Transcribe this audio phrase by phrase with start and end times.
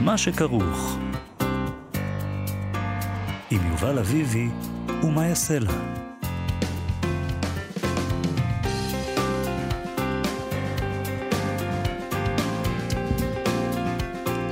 [0.00, 0.98] מה שכרוך.
[3.50, 4.48] עם יובל אביבי
[5.02, 5.72] ומה יעשה לה.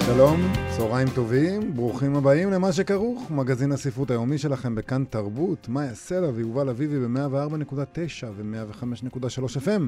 [0.06, 0.40] שלום,
[0.76, 6.68] צהריים טובים, ברוכים הבאים למה שכרוך, מגזין הספרות היומי שלכם בכאן תרבות, מאיה סלע ויובל
[6.68, 9.82] אביבי ב-104.9 ו-105.3 FM.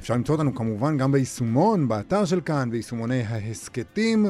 [0.00, 4.26] אפשר למצוא אותנו כמובן גם ביישומון, באתר של כאן, ביישומוני ההסכתים.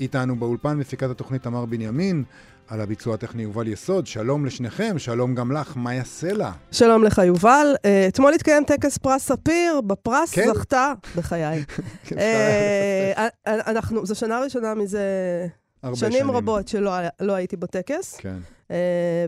[0.00, 2.24] איתנו באולפן מפיקת התוכנית תמר בנימין,
[2.68, 4.06] על הביצוע הטכני יובל יסוד.
[4.06, 6.50] שלום לשניכם, שלום גם לך, מאיה סלע.
[6.70, 7.74] שלום לך, יובל.
[7.76, 10.46] Uh, אתמול התקיים טקס פרס ספיר, בפרס כן?
[10.54, 11.64] זכתה, בחיי.
[12.06, 15.02] כן, uh, אנחנו, זו שנה ראשונה מזה
[15.82, 16.30] הרבה שנים, שנים.
[16.30, 18.36] רבות שלא לא הייתי בטקס, כן.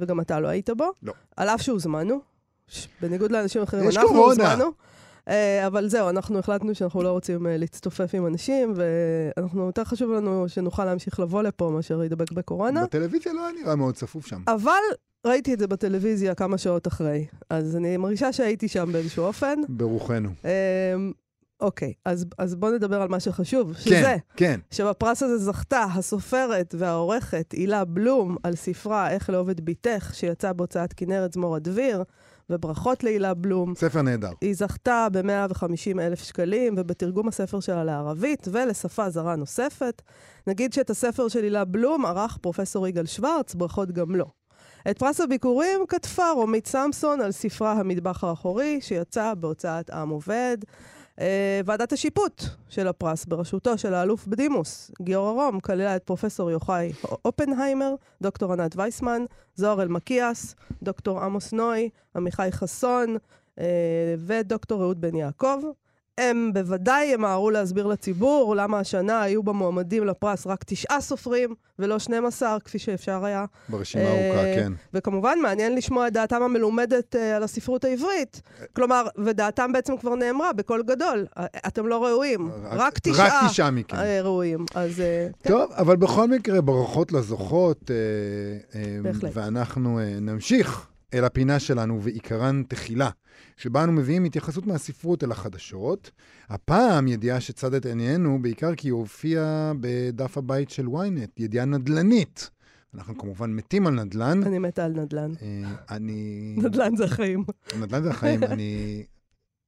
[0.00, 0.92] וגם אתה לא היית בו.
[1.02, 1.12] לא.
[1.36, 2.20] על אף שהוזמנו,
[3.00, 4.52] בניגוד לאנשים אחרים, יש אנחנו קורונה.
[4.52, 4.64] הוזמנו.
[4.64, 4.95] Uh,
[5.66, 10.48] אבל זהו, אנחנו החלטנו שאנחנו לא רוצים uh, להצטופף עם אנשים, ואנחנו, יותר חשוב לנו
[10.48, 12.84] שנוכל להמשיך לבוא לפה מאשר להידבק בקורונה.
[12.84, 14.42] בטלוויזיה לא היה נראה מאוד צפוף שם.
[14.48, 14.72] אבל
[15.26, 19.58] ראיתי את זה בטלוויזיה כמה שעות אחרי, אז אני מרגישה שהייתי שם באיזשהו אופן.
[19.68, 20.28] ברוחנו.
[20.44, 21.12] אמ,
[21.60, 24.60] אוקיי, אז, אז בואו נדבר על מה שחשוב, שזה כן, כן.
[24.70, 30.92] שבפרס הזה זכתה הסופרת והעורכת הילה בלום על ספרה "איך לאהוב את בתך", שיצא בהוצאת
[30.92, 32.02] כנרת זמור הדביר,
[32.50, 33.74] וברכות להילה בלום.
[33.74, 34.30] ספר נהדר.
[34.40, 40.02] היא זכתה ב-150 אלף שקלים, ובתרגום הספר שלה לערבית ולשפה זרה נוספת.
[40.46, 44.26] נגיד שאת הספר של הילה בלום ערך פרופסור יגאל שוורץ, ברכות גם לו.
[44.90, 50.56] את פרס הביקורים כתבה רומית סמסון על ספרה המטבח האחורי, שיצא בהוצאת עם עובד.
[51.20, 56.92] אה, ועדת השיפוט של הפרס, בראשותו של האלוף בדימוס, גיורא רום, כללה את פרופסור יוחאי
[57.24, 59.22] אופנהיימר, דוקטור ענת וייסמן,
[59.54, 63.16] זוהר אלמקיאס, דוקטור עמוס נוי, עמיחי חסון
[63.58, 65.58] אה, ודוקטור אהוד בן יעקב.
[66.18, 72.60] הם בוודאי ימהרו להסביר לציבור למה השנה היו במועמדים לפרס רק תשעה סופרים ולא 12,
[72.60, 73.44] כפי שאפשר היה.
[73.68, 74.72] ברשימה אה, ארוכה, כן.
[74.94, 78.42] וכמובן, מעניין לשמוע את דעתם המלומדת אה, על הספרות העברית.
[78.72, 81.26] כלומר, ודעתם בעצם כבר נאמרה בקול גדול.
[81.66, 83.96] אתם לא ראויים, רק תשעה רק תשעה מכם.
[83.96, 84.64] אה, ראויים.
[84.74, 85.02] אז
[85.42, 85.48] כן.
[85.48, 87.90] טוב, אבל בכל מקרה, ברכות לזוכות,
[89.02, 89.30] בהחלט.
[89.34, 93.10] ואנחנו נמשיך אל הפינה שלנו, ועיקרן תחילה,
[93.56, 96.10] שבה אנו מביאים התייחסות מהספרות אל החדשות.
[96.48, 102.50] הפעם ידיעה שצד את עינינו, בעיקר כי היא הופיעה בדף הבית של ynet, ידיעה נדל"נית.
[102.94, 104.42] אנחנו כמובן מתים על נדל"ן.
[104.42, 105.32] אני מתה על נדל"ן.
[105.42, 106.54] אה, אני...
[106.58, 107.44] נדל"ן זה החיים.
[107.80, 108.44] נדל"ן זה החיים.
[108.44, 109.04] אני...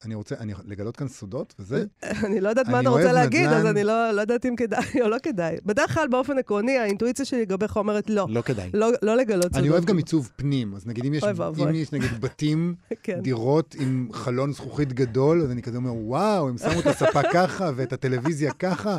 [0.04, 1.84] אני רוצה אני לגלות כאן סודות, וזה...
[2.26, 3.56] אני לא יודעת מה אני אתה רוצה להגיד, נדל"ן.
[3.56, 5.56] אז אני לא לא יודעת אם כדאי או לא כדאי.
[5.66, 8.26] בדרך כלל, באופן עקרוני, האינטואיציה שלי לגביך אומרת לא.
[8.30, 8.70] לא כדאי.
[8.74, 9.56] לא לא לגלות סודות.
[9.56, 11.24] אני אוהב גם עיצוב פנים, אז נגיד אם יש.
[11.24, 13.20] אם יש נגיד בתים, כן.
[13.20, 17.70] דירות עם חלון זכוכית גדול, אז אני כזה אומר, וואו, הם שמו את הספה ככה
[17.76, 18.96] ואת הטלוויזיה ככה.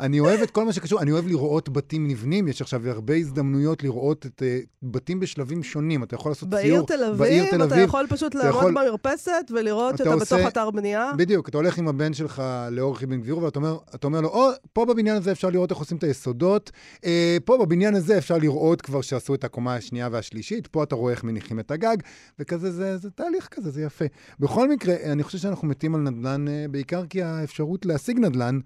[0.00, 3.82] אני אוהב את כל מה שקשור, אני אוהב לראות בתים נבנים, יש עכשיו הרבה הזדמנויות
[3.82, 6.02] לראות את uh, בתים בשלבים שונים.
[6.02, 6.86] אתה יכול לעשות בעיר ציור.
[6.86, 7.84] תל בעיר אביב, תל אתה אביב.
[7.88, 11.10] יכול פשוט אתה לעמוד יכול- במרפסת ולראות אתה שאתה עושה- בתוך אתר בנייה.
[11.16, 14.48] בדיוק, אתה הולך עם הבן שלך לאורך אבן גבירול, ואתה אומר, אתה אומר לו, או,
[14.72, 16.70] פה בבניין הזה אפשר לראות איך עושים את היסודות,
[17.04, 21.12] אה, פה בבניין הזה אפשר לראות כבר שעשו את הקומה השנייה והשלישית, פה אתה רואה
[21.12, 21.96] איך מניחים את הגג,
[22.38, 24.04] וכזה, זה, זה תהליך כזה, זה יפה.
[24.40, 28.58] בכל מקרה, אני חושב שאנחנו מתים על נדל"ן, אה, בעיקר כי האפשרות להשיג נדל"ן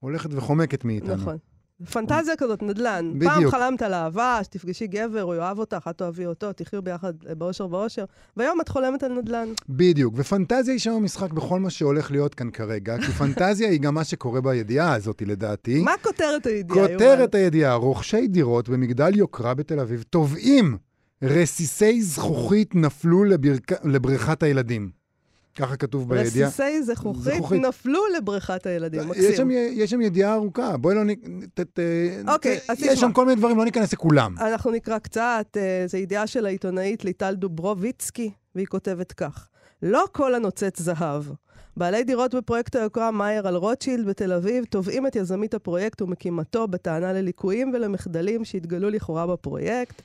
[0.00, 1.14] הולכת וחומקת מאיתנו.
[1.14, 1.36] נכון.
[1.92, 3.12] פנטזיה כזאת, נדל"ן.
[3.24, 3.54] פעם בדיוק.
[3.54, 7.66] חלמת על אהבה, שתפגשי גבר, הוא יאהב אותך, את תאהבי אותו, תחיו ביחד אה, באושר
[7.70, 8.04] ואושר,
[8.36, 9.48] והיום את חולמת על נדל"ן.
[9.68, 13.94] בדיוק, ופנטזיה היא שם המשחק בכל מה שהולך להיות כאן כרגע, כי פנטזיה היא גם
[13.94, 15.82] מה שקורה בידיעה הזאת, לדעתי.
[15.82, 16.88] מה כותרת הידיעה?
[16.88, 20.78] כותרת הידיעה, רוכשי דירות במגדל יוקרה בתל אביב תובעים
[21.22, 23.72] רסיסי זכוכית נפלו לברכ...
[23.84, 24.97] לבריכת הילדים.
[25.58, 26.48] ככה כתוב בידיעה.
[26.48, 27.42] רסיסי זכוכית.
[27.52, 29.50] נפלו לבריכת הילדים, יש מקסים.
[29.50, 31.08] יש שם ידיעה ארוכה, בואי לא נ...
[32.28, 32.96] אוקיי, אז יש תשמע.
[32.96, 34.34] שם כל מיני דברים, לא ניכנס לכולם.
[34.40, 39.48] אנחנו נקרא קצת, אה, זו ידיעה של העיתונאית ליטל דוברוביצקי, והיא כותבת כך:
[39.82, 41.22] לא כל הנוצץ זהב.
[41.76, 47.12] בעלי דירות בפרויקט היוקרה מאייר על רוטשילד בתל אביב תובעים את יזמית הפרויקט ומקימתו בטענה
[47.12, 50.02] לליקויים ולמחדלים שהתגלו לכאורה בפרויקט,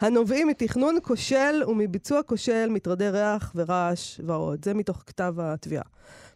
[0.00, 4.64] הנובעים מתכנון כושל ומביצוע כושל, מטרדי ריח ורעש ועוד.
[4.64, 5.82] זה מתוך כתב התביעה.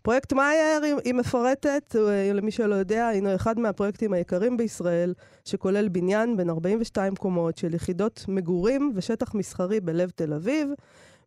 [0.02, 5.14] פרויקט מאייר, היא- מפרטת, אה, למי שלא יודע, הינו אחד מהפרויקטים היקרים בישראל,
[5.44, 10.68] שכולל בניין בן 42 קומות של יחידות מגורים ושטח מסחרי בלב תל אביב.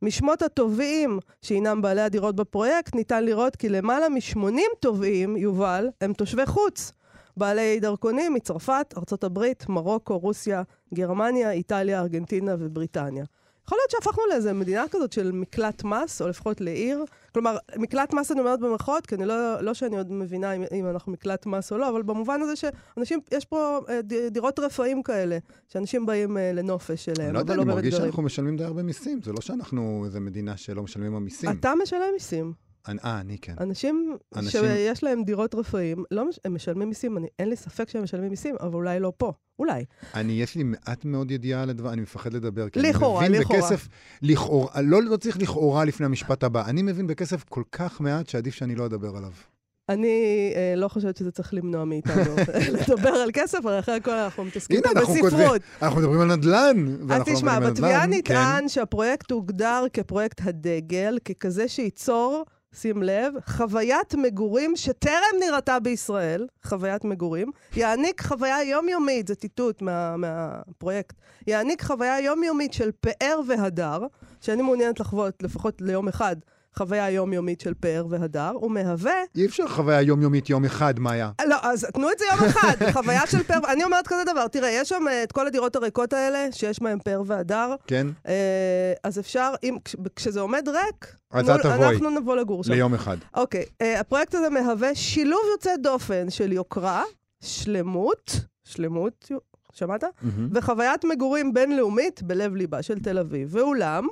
[0.01, 6.45] משמות התובעים שהינם בעלי הדירות בפרויקט, ניתן לראות כי למעלה מ-80 תובעים, יובל, הם תושבי
[6.45, 6.91] חוץ.
[7.37, 10.63] בעלי דרכונים מצרפת, ארצות הברית, מרוקו, רוסיה,
[10.93, 13.25] גרמניה, איטליה, ארגנטינה ובריטניה.
[13.65, 17.05] יכול להיות שהפכנו לאיזה מדינה כזאת של מקלט מס, או לפחות לעיר.
[17.33, 20.87] כלומר, מקלט מס אני אומרת במרכאות, כי אני לא, לא שאני עוד מבינה אם, אם
[20.87, 24.01] אנחנו מקלט מס או לא, אבל במובן הזה שאנשים, יש פה אה,
[24.31, 25.37] דירות רפאים כאלה,
[25.67, 28.05] שאנשים באים אה, לנופש אני אליהם, לא יודע, אבל אני לא באמת מרגיש גרים.
[28.05, 29.21] שאנחנו משלמים די הרבה מיסים.
[29.21, 31.49] זה לא שאנחנו איזה מדינה שלא משלמים המיסים.
[31.49, 32.53] אתה משלם מיסים.
[32.89, 33.53] אה, אני כן.
[33.59, 37.89] אנשים, אנשים- שיש להם דירות רפאים, לא, מש- הם משלמים מיסים, אני, אין לי ספק
[37.89, 39.31] שהם משלמים מיסים, אבל אולי לא פה.
[39.59, 39.85] אולי.
[40.15, 42.69] אני, יש לי מעט מאוד ידיעה על הדבר, אני מפחד לדבר.
[42.69, 43.59] כי לכאורה, אני מבין לכאורה.
[43.61, 43.87] בכסף,
[44.21, 46.65] לכאורה, לא, לא צריך לכאורה לפני המשפט הבא.
[46.65, 49.31] אני מבין בכסף כל כך מעט שעדיף שאני לא אדבר עליו.
[49.89, 50.07] אני
[50.55, 52.21] אה, לא חושבת שזה צריך למנוע מאיתנו
[52.87, 55.61] לדבר על כסף, הרי אחרי הכל אנחנו מתעסקים הנה, אנחנו כותבים, בספרות.
[55.81, 58.17] אנחנו מדברים על נדל"ן, אז לא תשמע, בתביעה נדל"ן.
[58.19, 62.43] נטען שהפרויקט הוגדר כפרויקט הדגל, ככזה שייצור,
[62.73, 70.17] שים לב, חוויית מגורים שטרם נראתה בישראל, חוויית מגורים, יעניק חוויה יומיומית, זה ציטוט מה,
[70.17, 71.15] מהפרויקט,
[71.47, 73.99] יעניק חוויה יומיומית של פאר והדר,
[74.41, 76.35] שאני מעוניינת לחוות לפחות ליום אחד
[76.77, 81.31] חוויה יומיומית של פאר והדר, ומהווה אי אפשר חוויה יומיומית יום אחד, מאיה.
[81.47, 84.69] לא, אז תנו את זה יום אחד, חוויה של פאר, אני אומרת כזה דבר, תראה,
[84.69, 88.07] יש שם אה, את כל הדירות הריקות האלה, שיש בהן פאר והדר, כן?
[88.27, 88.33] אה,
[89.03, 91.93] אז אפשר, אם, כש- כשזה עומד ריק, אז את תבואי.
[91.93, 92.71] אנחנו נבוא לגור שם.
[92.71, 93.17] ליום אחד.
[93.35, 97.03] אוקיי, אה, הפרויקט הזה מהווה שילוב יוצא דופן של יוקרה,
[97.43, 99.31] שלמות, שלמות,
[99.73, 100.03] שמעת?
[100.21, 100.49] מהמם.
[100.53, 103.47] וחוויית מגורים בינלאומית בלב ליבה של תל אביב.
[103.51, 104.07] ואולם,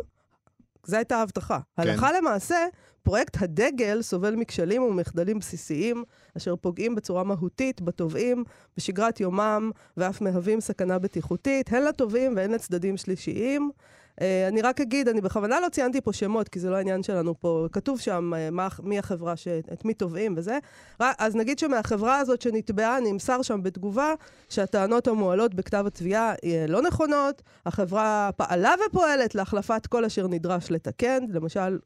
[0.86, 1.60] זו הייתה ההבטחה.
[1.76, 1.82] כן.
[1.82, 2.66] הלכה למעשה,
[3.04, 6.04] פרויקט הדגל סובל מכשלים ומחדלים בסיסיים,
[6.38, 8.44] אשר פוגעים בצורה מהותית בתובעים,
[8.78, 13.72] בשגרת יומם, ואף מהווים סכנה בטיחותית, הן לתובעים והן לצדדים שלישיים.
[14.20, 17.40] Uh, אני רק אגיד, אני בכוונה לא ציינתי פה שמות, כי זה לא העניין שלנו
[17.40, 17.68] פה.
[17.72, 20.60] כתוב שם uh, מה, מי החברה, ש, את מי תובעים וזה.
[21.00, 24.14] אז נגיד שמהחברה הזאת שנתבעה, נמסר שם בתגובה
[24.50, 31.24] שהטענות המועלות בכתב התביעה אה, לא נכונות, החברה פעלה ופועלת להחלפת כל אשר נדרש לתקן,
[31.30, 31.80] למשל,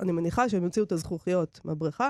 [0.00, 2.08] אני מניחה שהם יוציאו את הזכוכיות מהבריכה,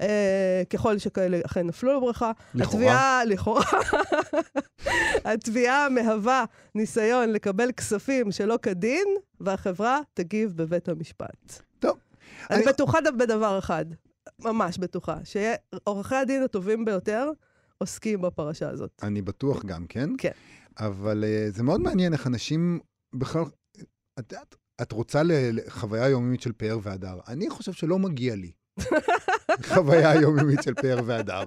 [0.00, 2.32] אה, ככל שכאלה אכן נפלו לבריכה.
[2.54, 2.74] לכאורה.
[2.84, 3.64] התביעה, לכאורה,
[5.24, 6.44] התביעה מהווה
[6.74, 9.06] ניסיון לקבל כספים שלא כדין,
[9.40, 11.62] והחברה תגיב בבית המשפט.
[11.78, 11.98] טוב.
[12.50, 13.84] אני אני- בטוחה בדבר אחד,
[14.40, 17.30] ממש בטוחה, שעורכי הדין הטובים ביותר
[17.78, 18.90] עוסקים בפרשה הזאת.
[19.02, 20.10] אני בטוח גם, כן?
[20.18, 20.30] כן.
[20.78, 22.80] אבל אה, זה מאוד מעניין איך אנשים
[23.14, 23.42] בכלל...
[24.18, 27.18] את יודעת, את רוצה לחוויה יומיומית של פאר והדר.
[27.28, 28.52] אני חושב שלא מגיע לי
[29.74, 31.42] חוויה יומיומית של פאר והדר.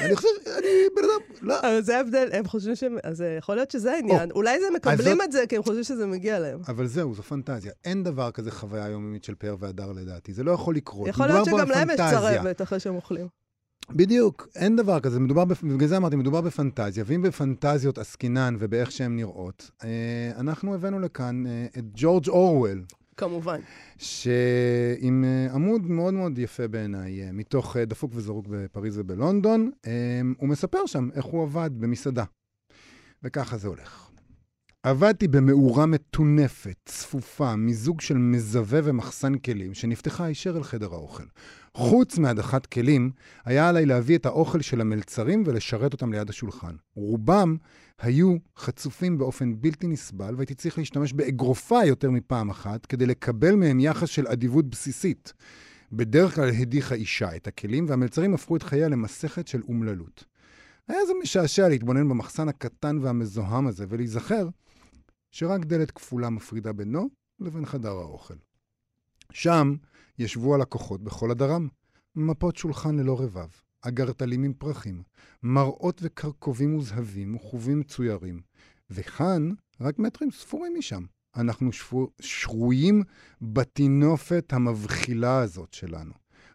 [0.00, 0.28] אני חושב,
[0.58, 1.60] אני בן אדם, לא.
[1.60, 2.84] אבל זה ההבדל, הם חושבים ש...
[3.02, 4.30] אז יכול להיות שזה העניין.
[4.30, 6.60] אולי זה מקבלים את זה כי הם חושבים שזה מגיע להם.
[6.68, 7.72] אבל זהו, זו פנטזיה.
[7.84, 10.32] אין דבר כזה חוויה יומיומית של פאר והדר לדעתי.
[10.32, 11.08] זה לא יכול לקרות.
[11.08, 11.96] יכול להיות שגם להם יש.
[11.96, 13.28] צרבת אחרי שהם אוכלים.
[13.90, 15.44] בדיוק, אין דבר כזה, מדובר.
[15.44, 21.46] בגלל זה אמרתי, מדובר בפנטזיה, ואם בפנטזיות עסקינן ובאיך שהן נראות, אה, אנחנו הבאנו לכאן
[21.46, 22.84] אה, את ג'ורג' אורוול,
[23.16, 23.60] כמובן.
[23.98, 29.70] שעם אה, עמוד מאוד מאוד יפה בעיניי, מתוך דפוק וזרוק בפריז ובלונדון,
[30.38, 32.24] הוא מספר שם איך הוא עבד במסעדה.
[33.22, 34.10] וככה זה הולך.
[34.82, 41.22] עבדתי במאורה מטונפת, צפופה, מיזוג של מזווה ומחסן כלים, שנפתחה הישר אל חדר האוכל.
[41.76, 43.10] חוץ מהדחת כלים,
[43.44, 46.76] היה עליי להביא את האוכל של המלצרים ולשרת אותם ליד השולחן.
[46.94, 47.56] רובם
[47.98, 53.80] היו חצופים באופן בלתי נסבל, והייתי צריך להשתמש באגרופה יותר מפעם אחת כדי לקבל מהם
[53.80, 55.32] יחס של אדיבות בסיסית.
[55.92, 60.24] בדרך כלל הדיחה אישה את הכלים, והמלצרים הפכו את חייה למסכת של אומללות.
[60.88, 64.48] היה זה משעשע להתבונן במחסן הקטן והמזוהם הזה, ולהיזכר
[65.30, 67.08] שרק דלת כפולה מפרידה בינו
[67.40, 68.34] לבין חדר האוכל.
[69.32, 69.74] שם
[70.18, 71.68] ישבו הלקוחות בכל הדרם,
[72.16, 73.48] מפות שולחן ללא רבב,
[73.82, 75.02] אגרטלים עם פרחים,
[75.42, 78.40] מראות וקרקובים מוזהבים וחובים מצוירים.
[78.90, 81.04] וכאן, רק מטרים ספורים משם,
[81.36, 83.02] אנחנו שפו, שרויים
[83.42, 86.12] בטינופת המבחילה הזאת שלנו.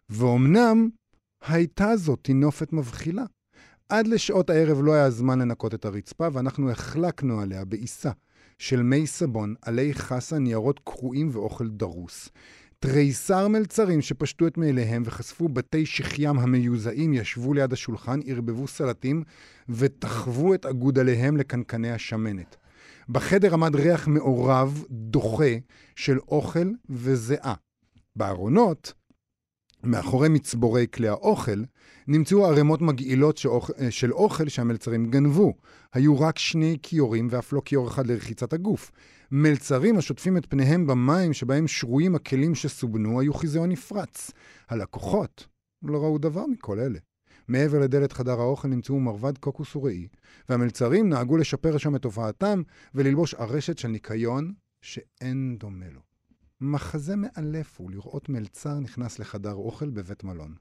[0.08, 0.88] ואומנם,
[1.46, 3.24] הייתה זו טינופת מבחילה.
[3.88, 8.10] עד לשעות הערב לא היה זמן לנקות את הרצפה, ואנחנו החלקנו עליה בעיסה
[8.58, 12.28] של מי סבון, עלי חסה, ניירות קרועים ואוכל דרוס.
[12.82, 19.22] תריסר מלצרים שפשטו את מעיליהם וחשפו בתי שחיים המיוזעים ישבו ליד השולחן, ערבבו סלטים
[19.68, 22.56] ותחבו את אגודליהם לקנקני השמנת.
[23.08, 25.54] בחדר עמד ריח מעורב, דוחה,
[25.96, 27.54] של אוכל וזיעה.
[28.16, 28.92] בארונות,
[29.84, 31.62] מאחורי מצבורי כלי האוכל,
[32.08, 33.70] נמצאו ערימות מגעילות שאוכ...
[33.90, 35.54] של אוכל שהמלצרים גנבו.
[35.92, 38.90] היו רק שני כיורים ואף לא כיור אחד לרחיצת הגוף.
[39.34, 44.30] מלצרים השוטפים את פניהם במים שבהם שרויים הכלים שסובנו היו חיזיון נפרץ.
[44.68, 45.46] הלקוחות
[45.82, 46.98] לא ראו דבר מכל אלה.
[47.48, 50.08] מעבר לדלת חדר האוכל נמצאו מרבד קוקוס וראי,
[50.48, 52.62] והמלצרים נהגו לשפר שם את הופעתם
[52.94, 56.00] וללבוש ארשת של ניקיון שאין דומה לו.
[56.60, 60.54] מחזה מאלף הוא לראות מלצר נכנס לחדר אוכל בבית מלון.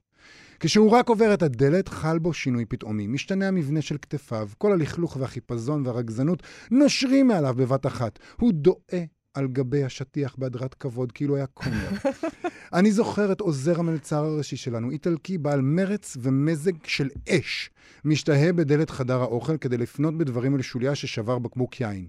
[0.59, 3.07] כשהוא רק עובר את הדלת, חל בו שינוי פתאומי.
[3.07, 8.19] משתנה המבנה של כתפיו, כל הלכלוך והחיפזון והרגזנות נושרים מעליו בבת אחת.
[8.39, 11.89] הוא דואה על גבי השטיח בהדרת כבוד, כאילו היה קומר.
[12.73, 17.69] אני זוכר את עוזר המלצר הראשי שלנו, איטלקי בעל מרץ ומזג של אש,
[18.05, 22.07] משתהה בדלת חדר האוכל כדי לפנות בדברים אל שוליה ששבר בקבוק יין.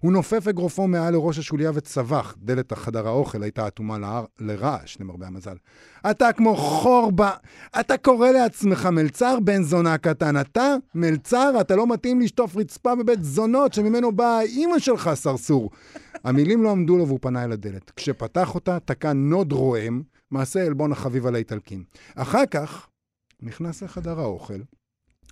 [0.00, 2.34] הוא נופף אגרופו מעל לראש השוליה וצבח.
[2.38, 5.56] דלת החדר האוכל הייתה אטומה להר, לרעש, למרבה המזל.
[6.10, 7.22] אתה כמו חור ב...
[7.80, 10.40] אתה קורא לעצמך מלצר, בן זונה קטן.
[10.40, 15.70] אתה מלצר, אתה לא מתאים לשטוף רצפה בבית זונות שממנו באה אימא שלך, סרסור.
[16.24, 17.90] המילים לא עמדו לו והוא פנה אל הדלת.
[17.96, 21.84] כשפתח אותה, תקע נוד רועם, מעשה עלבון החביב על האיטלקים.
[22.14, 22.88] אחר כך,
[23.42, 24.60] נכנס לחדר האוכל,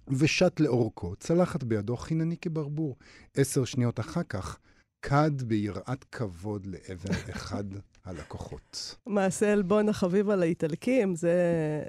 [0.09, 2.97] ושט לאורכו, צלחת בידו חינני כברבור.
[3.35, 4.59] עשר שניות אחר כך,
[5.03, 7.65] כד ביראת כבוד לעבר אחד
[8.05, 8.97] הלקוחות.
[9.07, 11.35] מעשה עלבון החביב על האיטלקים, זה,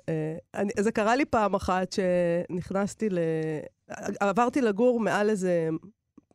[0.09, 3.19] אה, אני, זה קרה לי פעם אחת שנכנסתי ל...
[4.19, 5.69] עברתי לגור מעל איזה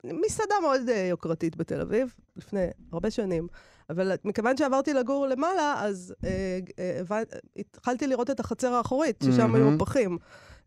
[0.05, 3.47] מסעדה מאוד אה, יוקרתית בתל אביב, לפני הרבה שנים.
[3.91, 6.59] אבל מכיוון שעברתי לגור למעלה, אז אה,
[7.11, 7.23] אה,
[7.57, 9.57] התחלתי לראות את החצר האחורית, ששם mm-hmm.
[9.57, 10.19] היו פחים.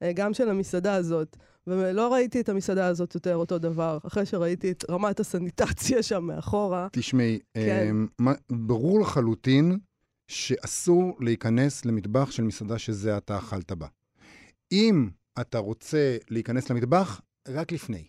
[0.01, 1.37] אה, גם של המסעדה הזאת.
[1.67, 6.87] ולא ראיתי את המסעדה הזאת יותר אותו דבר, אחרי שראיתי את רמת הסניטציה שם מאחורה.
[6.91, 7.95] תשמעי, כן.
[8.27, 9.77] אה, ברור לחלוטין
[10.27, 13.87] שאסור להיכנס למטבח של מסעדה שזה אתה אכלת בה.
[14.71, 15.09] אם
[15.41, 18.07] אתה רוצה להיכנס למטבח, רק לפני.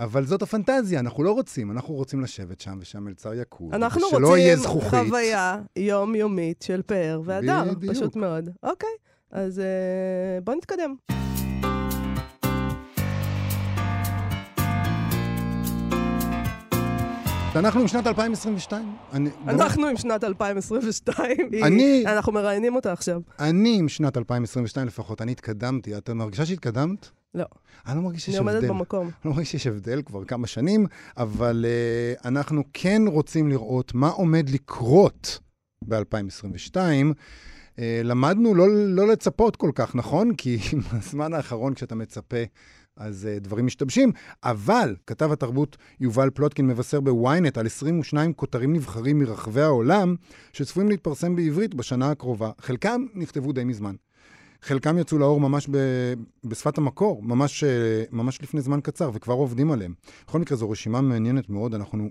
[0.00, 5.56] אבל זאת הפנטזיה, אנחנו לא רוצים, אנחנו רוצים לשבת שם ושהמלצר יקום, אנחנו רוצים חוויה
[5.76, 8.50] יומיומית של פאר והדר, פשוט מאוד.
[8.62, 8.90] אוקיי,
[9.30, 10.94] אז uh, בואו נתקדם.
[17.56, 18.96] אנחנו עם שנת 2022.
[19.12, 21.36] אני, אנחנו עם שנת 2022.
[21.62, 22.04] אני...
[22.06, 23.20] אנחנו מראיינים אותה עכשיו.
[23.38, 25.96] אני עם שנת 2022 לפחות, אני התקדמתי.
[25.96, 27.19] את מרגישה שהתקדמת?
[27.34, 27.44] לא.
[27.86, 28.48] אני לא מרגיש שיש הבדל.
[28.48, 29.02] אני עומדת במקום.
[29.06, 34.08] אני לא מרגיש שיש הבדל כבר כמה שנים, אבל uh, אנחנו כן רוצים לראות מה
[34.08, 35.38] עומד לקרות
[35.84, 36.76] ב-2022.
[36.76, 40.34] Uh, למדנו לא, לא לצפות כל כך, נכון?
[40.38, 40.58] כי
[40.94, 42.36] בזמן האחרון כשאתה מצפה,
[42.96, 44.12] אז uh, דברים משתבשים.
[44.44, 50.14] אבל כתב התרבות יובל פלוטקין מבשר בוויינט על 22 כותרים נבחרים מרחבי העולם,
[50.52, 52.50] שצפויים להתפרסם בעברית בשנה הקרובה.
[52.58, 53.94] חלקם נכתבו די מזמן.
[54.62, 55.76] חלקם יצאו לאור ממש ב,
[56.44, 59.94] בשפת המקור, ממש, אה, ממש לפני זמן קצר, וכבר עובדים עליהם.
[60.26, 61.74] בכל מקרה, זו רשימה מעניינת מאוד.
[61.74, 62.08] אנחנו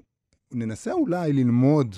[0.54, 1.96] ננסה אולי ללמוד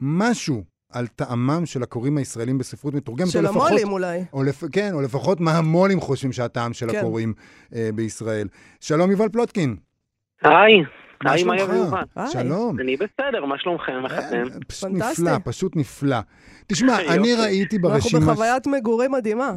[0.00, 3.30] משהו על טעמם של הקוראים הישראלים בספרות מתורגמת.
[3.30, 4.24] של המו"לים אולי.
[4.32, 4.64] או לפ...
[4.72, 6.98] כן, או לפחות מה המו"לים חושבים שהטעם של כן.
[6.98, 7.34] הקוראים
[7.74, 8.48] אה, בישראל.
[8.80, 9.76] שלום, יובל פלוטקין.
[10.42, 10.99] היי.
[11.24, 11.96] מה שלומך?
[12.32, 12.80] שלום.
[12.80, 14.06] אני בסדר, מה שלומכם?
[14.06, 14.44] אתם?
[14.66, 16.16] פשוט נפלא, פשוט נפלא.
[16.66, 18.18] תשמע, אני ראיתי ברשימה...
[18.18, 19.52] אנחנו בחוויית מגורים מדהימה.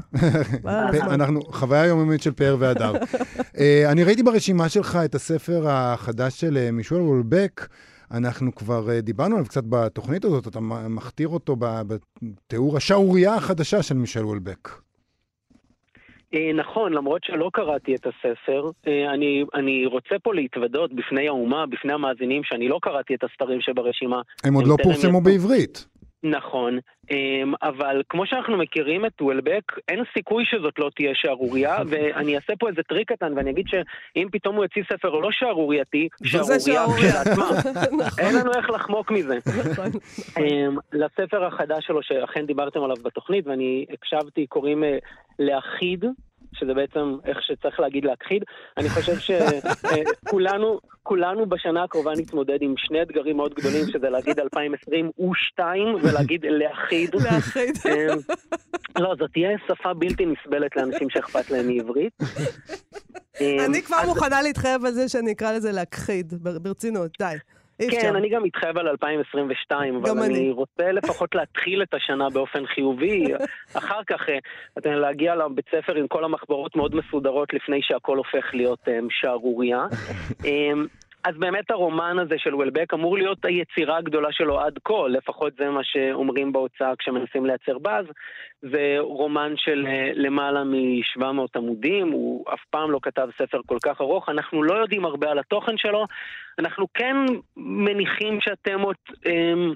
[1.16, 2.94] אנחנו, חוויה יומיומית של פאר והדר.
[3.60, 7.68] אה, אני ראיתי ברשימה שלך את הספר החדש של אה, מישול וולבק.
[8.12, 13.96] אנחנו כבר אה, דיברנו עליו קצת בתוכנית הזאת, אתה מכתיר אותו בתיאור השערורייה החדשה של
[13.96, 14.70] מישל וולבק.
[16.34, 21.66] אה, נכון, למרות שלא קראתי את הספר, אה, אני, אני רוצה פה להתוודות בפני האומה,
[21.66, 24.22] בפני המאזינים, שאני לא קראתי את הספרים שברשימה.
[24.44, 25.93] הם עוד לא פורסמו בעברית.
[26.24, 26.80] נכון,
[27.12, 32.54] אמ, אבל כמו שאנחנו מכירים את וולבק, אין סיכוי שזאת לא תהיה שערורייה, ואני אעשה
[32.60, 37.50] פה איזה טריק קטן ואני אגיד שאם פתאום הוא יוציא ספר לא שערורייתי, שערורייה כשלעצמה,
[38.06, 38.26] נכון.
[38.26, 39.38] אין לנו איך לחמוק מזה.
[39.72, 39.92] נכון.
[40.40, 44.98] אמ, לספר החדש שלו, שאכן דיברתם עליו בתוכנית, ואני הקשבתי, קוראים אה,
[45.40, 46.06] להכיד.
[46.54, 48.44] שזה בעצם איך שצריך להגיד להכחיד.
[48.78, 55.96] אני חושב שכולנו כולנו בשנה הקרובה נתמודד עם שני אתגרים מאוד גדולים, שזה להגיד 2022
[56.04, 57.16] ולהגיד להכחיד.
[57.16, 57.76] להכחיד.
[57.86, 58.18] אמ,
[59.00, 62.14] לא, זאת תהיה שפה בלתי נסבלת לאנשים שאכפת להם מעברית.
[63.42, 67.36] אני כבר מוכנה להתחייב על זה שאני אקרא לזה להכחיד, ברצינות, די.
[67.92, 70.26] כן, אני גם מתחייב על 2022, אבל אני.
[70.26, 73.24] אני רוצה לפחות להתחיל את השנה באופן חיובי.
[73.78, 74.38] אחר כך, אה,
[74.78, 79.08] אתה יודע, להגיע לבית ספר עם כל המחברות מאוד מסודרות לפני שהכל הופך להיות um,
[79.10, 79.86] שערורייה.
[81.24, 85.70] אז באמת הרומן הזה של וולבק אמור להיות היצירה הגדולה שלו עד כה, לפחות זה
[85.70, 88.06] מה שאומרים בהוצאה כשמנסים לייצר באז.
[88.62, 91.24] זה רומן של אה, למעלה מ-700
[91.56, 95.40] עמודים, הוא אף פעם לא כתב ספר כל כך ארוך, אנחנו לא יודעים הרבה על
[95.40, 96.06] התוכן שלו,
[96.60, 97.16] אנחנו כן
[97.58, 98.98] מניחים שהתמות...
[99.26, 99.74] אמ,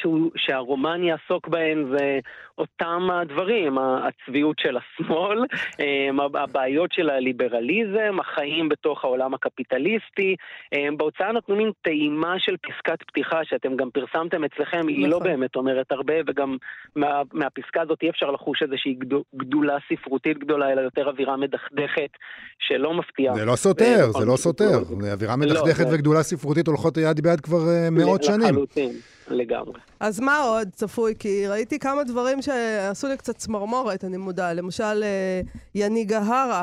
[0.00, 2.18] שהוא, שהרומן יעסוק בהן זה
[2.58, 5.44] אותם הדברים, הצביעות של השמאל,
[5.80, 10.36] אמ, הבעיות של הליברליזם, החיים בתוך העולם הקפיטליסטי.
[10.72, 14.88] אמ, בהוצאה נתנו מין טעימה של פסקת פתיחה שאתם גם פרסמתם אצלכם, נכון.
[14.88, 15.22] היא לא נכון.
[15.22, 16.56] באמת אומרת הרבה, וגם
[16.96, 18.96] מה, מהפסקה הזאת אי אפשר לחוש איזושהי
[19.36, 22.10] גדולה ספרותית גדולה, אלא יותר אווירה מדכדכת
[22.58, 23.34] שלא מפתיעה.
[23.34, 24.78] זה לא סותר, זה לא סותר.
[25.12, 28.40] אווירה מדכדכת לא, וגדולה ספרותית הולכות יד ביד כבר אה, מאות שנים.
[28.40, 28.90] לחלוטין.
[29.30, 29.80] לגמרי.
[30.00, 31.14] אז מה עוד צפוי?
[31.18, 34.52] כי ראיתי כמה דברים שעשו לי קצת צמרמורת, אני מודה.
[34.52, 35.40] למשל, אה,
[35.74, 36.62] יני גהרה.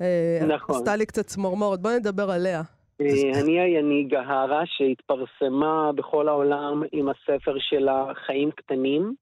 [0.00, 0.76] אה, נכון.
[0.76, 1.80] עשתה לי קצת צמרמורת.
[1.80, 2.62] בוא נדבר עליה.
[3.00, 9.14] אה, אני היני גהרה שהתפרסמה בכל העולם עם הספר שלה חיים קטנים.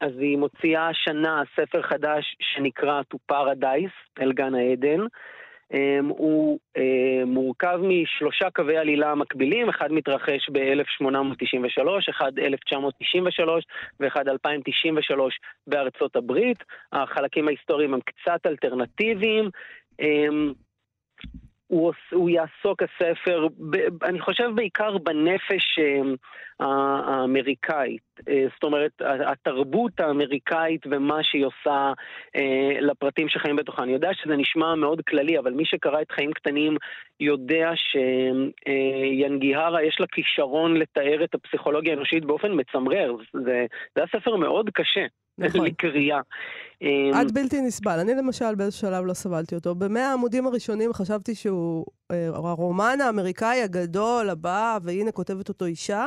[0.00, 5.00] אז היא מוציאה השנה ספר חדש שנקרא To Paradise, אל גן העדן.
[5.72, 13.64] אמ, הוא אה, מורכב משלושה קווי עלילה מקבילים, אחד מתרחש ב-1893, אחד 1993
[14.00, 16.58] ואחד 2093 בארצות הברית.
[16.92, 19.50] החלקים ההיסטוריים הם קצת אלטרנטיביים.
[21.66, 26.14] הוא, הוא יעסוק הספר, ב, אני חושב בעיקר בנפש אמ,
[26.60, 28.02] האמריקאית.
[28.28, 28.92] אה, זאת אומרת,
[29.26, 31.92] התרבות האמריקאית ומה שהיא עושה
[32.36, 33.82] אה, לפרטים שחיים בתוכה.
[33.82, 36.76] אני יודע שזה נשמע מאוד כללי, אבל מי שקרא את חיים קטנים
[37.20, 43.14] יודע שיאנגיהרה יש לה כישרון לתאר את הפסיכולוגיה האנושית באופן מצמרר.
[43.32, 45.06] זה, זה היה ספר מאוד קשה.
[45.38, 45.64] נכון.
[45.66, 46.20] לקריאה.
[47.14, 47.98] עד בלתי נסבל.
[47.98, 49.74] אני למשל באיזשהו שלב לא סבלתי אותו.
[49.74, 56.06] במאה העמודים הראשונים חשבתי שהוא אה, הרומן האמריקאי הגדול הבא, והנה כותבת אותו אישה.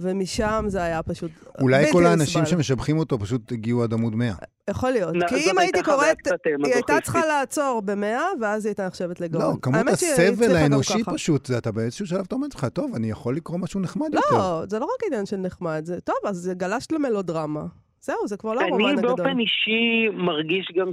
[0.00, 1.30] ומשם זה היה פשוט
[1.60, 4.34] אולי כל האנשים שמשבחים אותו פשוט הגיעו עד עמוד 100.
[4.70, 5.14] יכול להיות.
[5.28, 6.32] כי אם הייתי קוראת, אה,
[6.64, 9.42] היא הייתה צריכה לעצור ב-100, ואז היא הייתה נחשבת לגאון.
[9.42, 13.58] לא, כמות הסבל האנושי פשוט, אתה באיזשהו שלב, אתה אומר לך, טוב, אני יכול לקרוא
[13.58, 14.36] משהו נחמד לא, יותר.
[14.36, 17.64] לא, זה לא רק עניין של נחמד, זה טוב, אז גלשת למלודרמה.
[18.04, 19.10] זהו, זה כבר לא הרומן הגדול.
[19.10, 20.90] אני באופן אישי מרגיש גם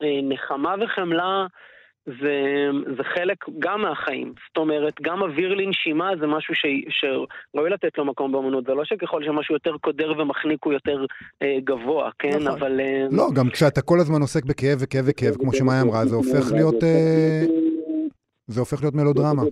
[0.00, 1.46] שנחמה וחמלה...
[2.06, 2.36] זה,
[2.96, 4.32] זה חלק גם מהחיים.
[4.48, 8.64] זאת אומרת, גם אוויר לנשימה זה משהו ש, שראוי לתת לו מקום באמנות.
[8.66, 11.04] זה לא שככל שמשהו יותר קודר ומחניק הוא יותר
[11.42, 12.28] אה, גבוה, כן?
[12.28, 12.46] נכון.
[12.46, 12.80] אבל...
[12.80, 13.06] אה...
[13.10, 16.84] לא, גם כשאתה כל הזמן עוסק בכאב וכאב וכאב, כמו שמאיה אמרה, זה הופך להיות...
[16.84, 17.44] אה...
[18.46, 19.42] זה הופך להיות מלודרמה.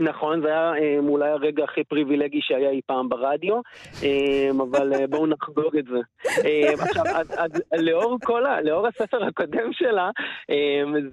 [0.00, 3.60] נכון, זה היה אה, אולי הרגע הכי פריבילגי שהיה אי פעם ברדיו,
[4.02, 5.98] אה, אבל אה, בואו נחגוג את זה.
[6.82, 7.04] עכשיו,
[7.38, 8.60] אז לאור כל ה...
[8.60, 10.10] לאור הספר הקודם שלה,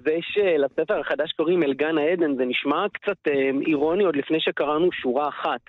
[0.04, 3.32] זה שלספר החדש קוראים אל גן העדן, זה נשמע קצת
[3.66, 5.60] אירוני עוד לפני שקראנו שורה אחת.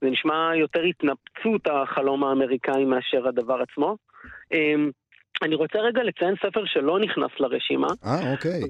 [0.00, 3.96] זה נשמע יותר התנפצות החלום האמריקאי מאשר הדבר עצמו.
[5.42, 7.88] אני רוצה רגע לציין ספר שלא נכנס לרשימה.
[8.06, 8.60] אה, אוקיי.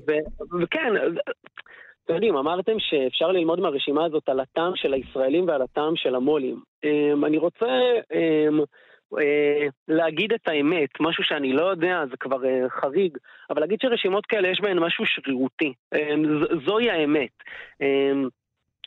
[0.63, 0.93] וכן,
[2.05, 6.61] אתם יודעים, אמרתם שאפשר ללמוד מהרשימה הזאת על הטעם של הישראלים ועל הטעם של המו"לים.
[6.85, 7.67] אמ, אני רוצה
[8.15, 8.61] אמ,
[9.19, 13.19] אה, להגיד את האמת, משהו שאני לא יודע, זה כבר אה, חריג,
[13.51, 15.73] אבל להגיד שרשימות כאלה יש בהן משהו שרירותי.
[15.95, 16.23] אמ,
[16.67, 17.31] זוהי האמת.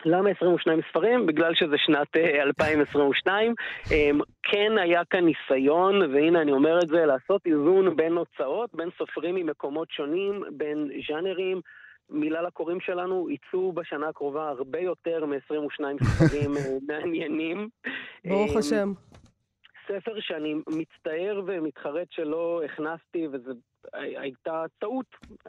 [0.06, 1.26] למה 22 ספרים?
[1.26, 3.54] בגלל שזה שנת 2022.
[3.92, 4.10] אה,
[4.44, 9.36] כן היה כאן ניסיון, והנה אני אומר את זה, לעשות איזון בין הוצאות, בין סופרים
[9.36, 11.62] ממקומות שונים, בין ז'אנרים.
[12.10, 17.70] מילה לקוראים שלנו, יצאו בשנה הקרובה הרבה יותר מ-22 ספרים אה, מעניינים.
[18.26, 18.94] ברוך אמ, השם.
[19.88, 23.52] ספר שאני מצטער ומתחרט שלא הכנסתי, וזו
[23.94, 25.06] הייתה טעות.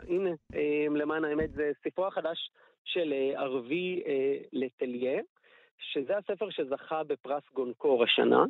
[0.09, 2.51] הנה, אמ, למען האמת, זה ספרו החדש
[2.85, 5.21] של אה, ערבי אה, לטליה.
[5.81, 8.44] שזה הספר שזכה בפרס גונקור השנה.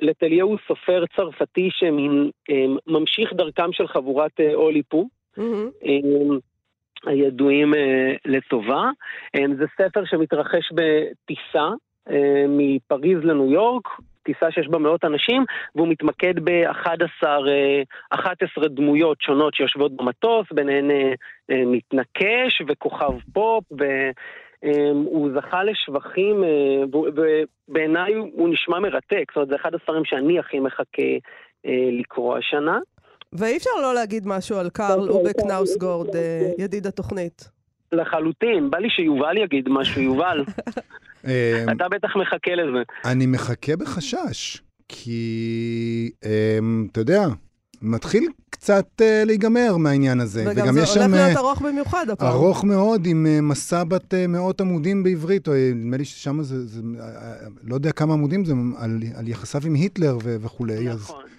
[0.00, 5.08] לטליה הוא סופר צרפתי שממשיך דרכם של חבורת אוליפו.
[5.38, 5.82] Mm-hmm.
[7.06, 8.90] הידועים אה, לטובה.
[9.34, 11.68] אה, זה ספר שמתרחש בטיסה
[12.10, 13.88] אה, מפריז לניו יורק,
[14.22, 17.26] טיסה שיש בה מאות אנשים, והוא מתמקד ב-11
[18.10, 20.90] 11 דמויות שונות שיושבות במטוס, ביניהן
[21.48, 23.64] מתנקש וכוכב פופ,
[24.62, 26.44] והוא זכה לשבחים,
[26.92, 31.12] ובעיניי הוא נשמע מרתק, זאת אומרת, זה אחד הספרים שאני הכי מחכה
[31.92, 32.78] לקרוא השנה.
[33.32, 37.48] ואי אפשר לא להגיד משהו על קארל אוקיי, אובק נאוסגורד, אה, ידיד התוכנית.
[37.92, 40.44] לחלוטין, בא לי שיובל יגיד משהו, יובל.
[41.26, 42.82] אה, אתה בטח מחכה לזה.
[43.04, 47.26] אני מחכה בחשש, כי אמ, אתה יודע,
[47.82, 50.44] מתחיל קצת uh, להיגמר מהעניין הזה.
[50.46, 52.28] וגם, וגם זה הולך להיות ארוך במיוחד הפעם.
[52.28, 56.66] ארוך מאוד, עם uh, מסע בת uh, מאות עמודים בעברית, או נדמה לי ששם זה,
[56.66, 56.80] זה
[57.62, 60.88] לא יודע כמה עמודים זה, על, על יחסיו עם היטלר ו- וכולי.
[60.88, 61.22] נכון.
[61.24, 61.32] אז...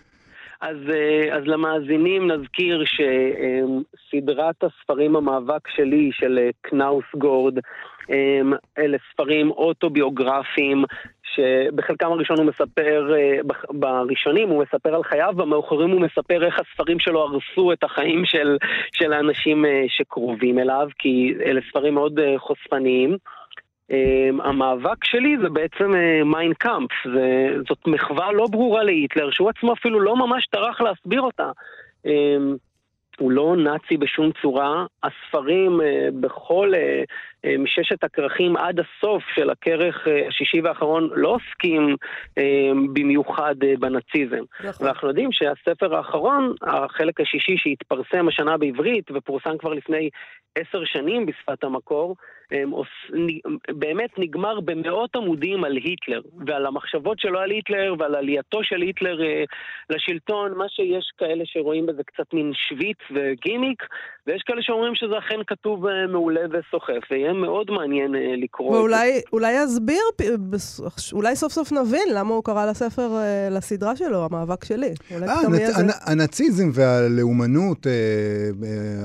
[0.64, 7.60] אז, אה, אז למאזינים נזכיר שסדרת הספרים המאבק שלי של קנאוס גורד
[8.78, 10.84] אלה ספרים אוטוביוגרפיים
[11.36, 13.38] שבחלקם הראשון הוא מספר, אה,
[13.70, 18.58] בראשונים הוא מספר על חייו, במאוחרים הוא מספר איך הספרים שלו הרסו את החיים של,
[18.92, 23.18] של האנשים אה, שקרובים אליו, כי אלה ספרים מאוד אה, חושפניים.
[24.44, 25.92] המאבק שלי זה בעצם
[26.26, 26.90] Mein Kampf,
[27.68, 31.52] זאת מחווה לא ברורה להיטלר, שהוא עצמו אפילו לא ממש טרח להסביר אותה.
[33.20, 34.86] הוא לא נאצי בשום צורה.
[35.04, 37.04] הספרים אה, בכל, אה,
[37.46, 41.96] אה, מששת הכרכים עד הסוף של הכרך השישי והאחרון לא עוסקים
[42.94, 44.44] במיוחד בנאציזם.
[44.64, 44.88] נכון.
[44.88, 50.10] ואנחנו יודעים שהספר האחרון, החלק השישי שהתפרסם השנה בעברית ופורסם כבר לפני
[50.56, 52.16] עשר שנים בשפת המקור,
[53.70, 59.18] באמת נגמר במאות עמודים על היטלר, ועל המחשבות שלו על היטלר ועל עלייתו של היטלר
[59.90, 63.84] לשלטון, מה שיש כאלה שרואים בזה קצת מין שוויץ וגימיק,
[64.28, 69.10] ויש כאלה שאומרים שזה אכן כתוב אה, מעולה וסוחף, ויהיה מאוד מעניין אה, לקרוא ואולי,
[69.10, 69.22] את זה.
[69.32, 70.04] ואולי יסביר,
[71.14, 74.94] אולי סוף סוף נבין למה הוא קרא לספר, אה, לסדרה שלו, המאבק שלי.
[76.06, 77.88] הנאציזם והלאומנות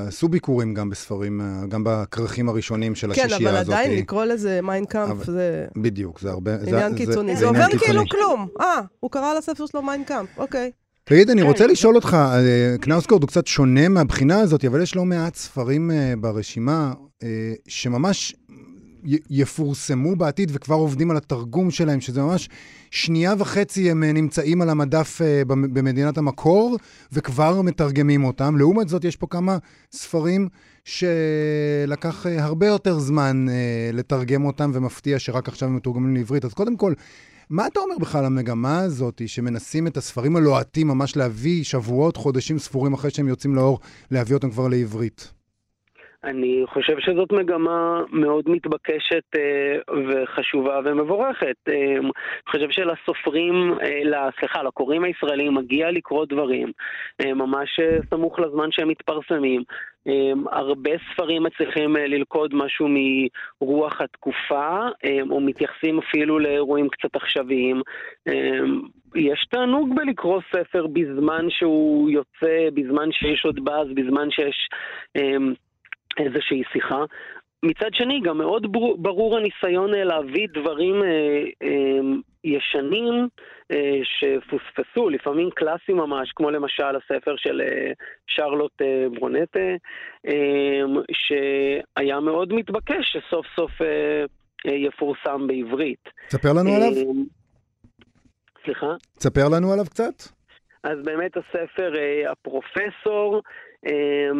[0.09, 3.69] עשו ביקורים גם בספרים, גם בכרכים הראשונים של כן, הזאת.
[3.69, 5.67] אבל עדיין לקרוא לזה Mein Kampf זה...
[5.77, 6.55] בדיוק, זה הרבה...
[6.67, 7.37] עניין קיצוני.
[7.37, 8.49] זה עובר כאילו כלום.
[8.61, 10.71] אה, הוא קרא לספר שלו Mein Kampf, אוקיי.
[11.09, 11.47] תגיד, אני כן.
[11.47, 15.91] רוצה לשאול אותך, אה, קנאוסקורד הוא קצת שונה מהבחינה הזאת, אבל יש לא מעט ספרים
[15.91, 18.35] אה, ברשימה אה, שממש
[19.31, 22.49] יפורסמו בעתיד וכבר עובדים על התרגום שלהם, שזה ממש
[22.91, 26.77] שנייה וחצי הם נמצאים על המדף במדינת המקור
[27.13, 28.57] וכבר מתרגמים אותם.
[28.59, 29.59] לעומת זאת, יש פה כמה
[29.93, 30.49] ספרים
[30.89, 33.37] שלקח הרבה יותר זמן
[33.93, 36.45] לתרגם אותם, ומפתיע שרק עכשיו הם מתורגמים לעברית.
[36.45, 36.93] אז קודם כל,
[37.51, 42.59] מה אתה אומר בכלל על המגמה הזאת, שמנסים את הספרים הלוהטים ממש להביא שבועות, חודשים
[42.59, 43.79] ספורים אחרי שהם יוצאים לאור,
[44.11, 45.39] להביא אותם כבר לעברית?
[46.25, 51.57] אני חושב שזאת מגמה מאוד מתבקשת אה, וחשובה ומבורכת.
[51.69, 52.11] אה, אני
[52.49, 56.73] חושב שלסופרים, אה, סליחה, לקוראים הישראלים מגיע לקרוא דברים
[57.23, 59.63] ממש סמוך לזמן שהם מתפרסמים.
[60.51, 62.89] הרבה ספרים מצליחים ללכוד משהו
[63.61, 64.89] מרוח התקופה,
[65.31, 67.83] או מתייחסים אפילו לאירועים קצת עכשוויים.
[69.15, 74.69] יש תענוג בלקרוא ספר בזמן שהוא יוצא, בזמן שיש עוד באז, בזמן שיש...
[76.19, 77.05] איזושהי שיחה.
[77.63, 81.09] מצד שני, גם מאוד ברור הניסיון אה, להביא דברים אה,
[81.63, 82.01] אה,
[82.45, 83.27] ישנים אה,
[84.03, 87.93] שפוספסו, לפעמים קלאסיים ממש, כמו למשל הספר של אה,
[88.27, 89.69] שרלוט אה, ברונטה,
[90.27, 90.81] אה,
[91.13, 94.25] שהיה מאוד מתבקש שסוף סוף אה,
[94.67, 96.09] אה, יפורסם בעברית.
[96.29, 96.91] תספר לנו אה, עליו.
[98.65, 98.95] סליחה?
[99.19, 100.39] תספר לנו עליו קצת.
[100.85, 103.43] אז באמת הספר, אה, הפרופסור,
[103.87, 104.31] אה,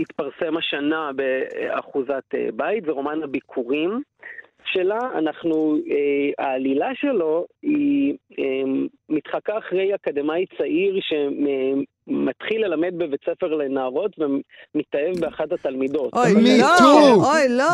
[0.00, 4.02] התפרסם השנה באחוזת אה, בית, זה רומן הביקורים
[4.66, 4.98] שלה.
[5.14, 14.16] אנחנו, אה, העלילה שלו היא אמ, מתחקה אחרי אקדמאי צעיר שמתחיל ללמד בבית ספר לנערות
[14.18, 16.14] ומתאהב באחת התלמידות.
[16.14, 17.64] אוי, לא, אוי, לא,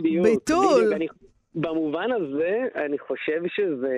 [0.00, 0.94] בדיוק, ביטול.
[0.94, 1.14] בדיוק,
[1.54, 3.96] במובן הזה, אני חושב שזה,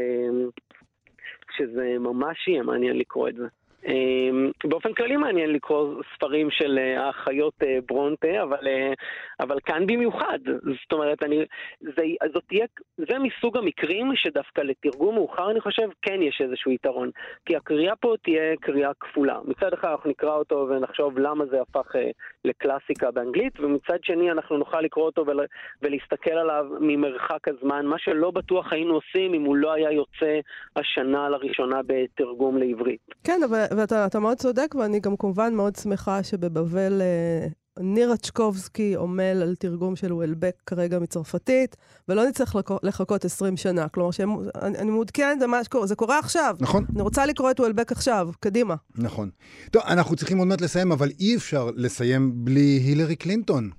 [1.56, 3.46] שזה ממש יהיה מעניין לקרוא את זה.
[3.86, 8.92] אמ, באופן כללי מעניין לקרוא ספרים של אה, האחיות אה, ברונטה, אבל, אה,
[9.40, 10.38] אבל כאן במיוחד.
[10.82, 11.44] זאת אומרת, אני,
[11.80, 12.66] זה, זאת תהיה,
[12.96, 17.10] זה מסוג המקרים שדווקא לתרגום מאוחר, אני חושב, כן יש איזשהו יתרון.
[17.46, 19.38] כי הקריאה פה תהיה קריאה כפולה.
[19.44, 21.86] מצד אחד אנחנו נקרא אותו ונחשוב למה זה הפך
[22.44, 25.40] לקלאסיקה באנגלית, ומצד שני אנחנו נוכל לקרוא אותו ול,
[25.82, 30.40] ולהסתכל עליו ממרחק הזמן, מה שלא בטוח היינו עושים אם הוא לא היה יוצא
[30.76, 33.00] השנה לראשונה בתרגום לעברית.
[33.24, 33.71] כן, אבל...
[33.76, 39.96] ואתה מאוד צודק, ואני גם כמובן מאוד שמחה שבבבל אה, נירה צ'קובסקי עמל על תרגום
[39.96, 41.76] של וולבק כרגע מצרפתית,
[42.08, 43.88] ולא נצטרך לחכות 20 שנה.
[43.88, 45.46] כלומר, שאני אני מעודכנת, זה,
[45.84, 46.56] זה קורה עכשיו.
[46.60, 46.84] נכון.
[46.94, 48.74] אני רוצה לקרוא את וולבק עכשיו, קדימה.
[48.96, 49.30] נכון.
[49.70, 53.70] טוב, אנחנו צריכים עוד מעט לסיים, אבל אי אפשר לסיים בלי הילרי קלינטון.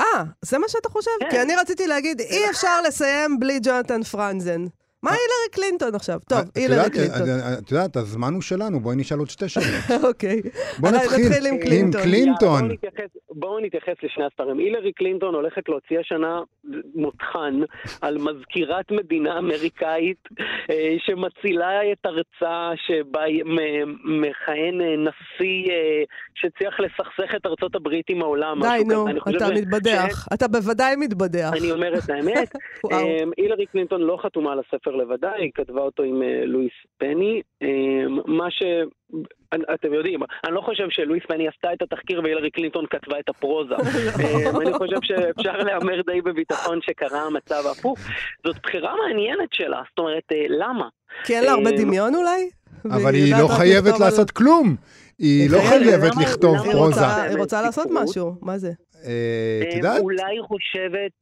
[0.00, 1.10] אה, זה מה שאתה חושב?
[1.20, 1.30] כן.
[1.30, 4.64] כי אני רציתי להגיד, אי אפשר לסיים בלי ג'ונתן פרנזן.
[5.02, 6.18] מה הילרי קלינטון עכשיו?
[6.28, 7.28] טוב, הילרי קלינטון.
[7.58, 9.68] את יודעת, הזמן הוא שלנו, בואי נשאל עוד שתי שאלות.
[10.08, 10.40] אוקיי.
[10.78, 11.58] בואו נתחיל עם
[12.02, 12.68] קלינטון.
[13.30, 14.58] בואו נתייחס לשני הספרים.
[14.58, 16.40] הילרי קלינטון הולכת להוציא השנה
[16.94, 17.60] מותחן
[18.00, 20.28] על מזכירת מדינה אמריקאית
[20.70, 23.24] אה, שמצילה את ארצה, שבה
[24.04, 26.02] מכהן אה, נשיא אה,
[26.34, 28.60] שצריך לסכסך את ארצות הברית עם העולם.
[28.62, 30.28] די, נו, אתה מתבדח.
[30.34, 31.50] אתה בוודאי מתבדח.
[31.52, 32.54] אני אומר את האמת.
[33.38, 37.42] הילרי קלינטון לא חתומה על הספר הספר לבדה, היא כתבה אותו עם לואיס פני.
[38.26, 38.62] מה ש...
[39.74, 43.74] אתם יודעים, אני לא חושב שלואיס פני עשתה את התחקיר והילרי קלינטון כתבה את הפרוזה.
[44.62, 47.98] אני חושב שאפשר להמר די בביטחון שקרה המצב הפוך.
[48.46, 50.88] זאת בחירה מעניינת שלה, זאת אומרת, למה?
[51.24, 52.50] כי אין לה הרבה דמיון אולי?
[52.96, 54.76] אבל היא לא חייבת לעשות כלום.
[55.18, 57.06] היא לא חייבת לכתוב פרוזה.
[57.06, 58.70] היא רוצה לעשות משהו, מה זה?
[59.62, 60.00] את יודעת?
[60.00, 61.12] אולי היא חושבת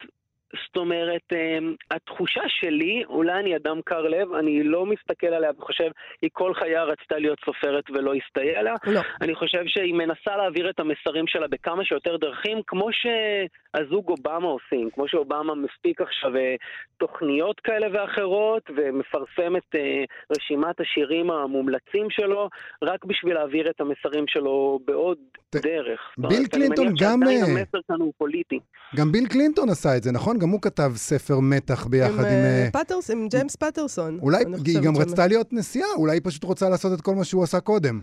[0.52, 5.90] זאת אומרת, אמ, התחושה שלי, אולי אני אדם קר לב, אני לא מסתכל עליה וחושב,
[6.22, 8.74] היא כל חייה רצתה להיות סופרת ולא הסתייע לה.
[8.86, 9.00] לא.
[9.20, 14.90] אני חושב שהיא מנסה להעביר את המסרים שלה בכמה שיותר דרכים, כמו שהזוג אובמה עושים,
[14.94, 16.54] כמו שאובמה מספיק עכשיו אה,
[16.98, 20.04] תוכניות כאלה ואחרות, ומפרסם את אה,
[20.36, 22.48] רשימת השירים המומלצים שלו,
[22.82, 25.18] רק בשביל להעביר את המסרים שלו בעוד
[25.50, 25.56] ת...
[25.56, 26.00] דרך.
[26.18, 27.22] ביל קלינטון גם...
[27.22, 28.58] אני מניח שעדיין המסר כאן הוא פוליטי.
[28.96, 30.37] גם ביל קלינטון עשה את זה, נכון?
[30.38, 32.24] גם הוא כתב ספר מתח ביחד עם...
[32.24, 34.18] עם פטרס, עם ג'יימס פטרסון.
[34.22, 37.42] אולי, היא גם רצתה להיות נשיאה, אולי היא פשוט רוצה לעשות את כל מה שהוא
[37.42, 38.00] עשה קודם.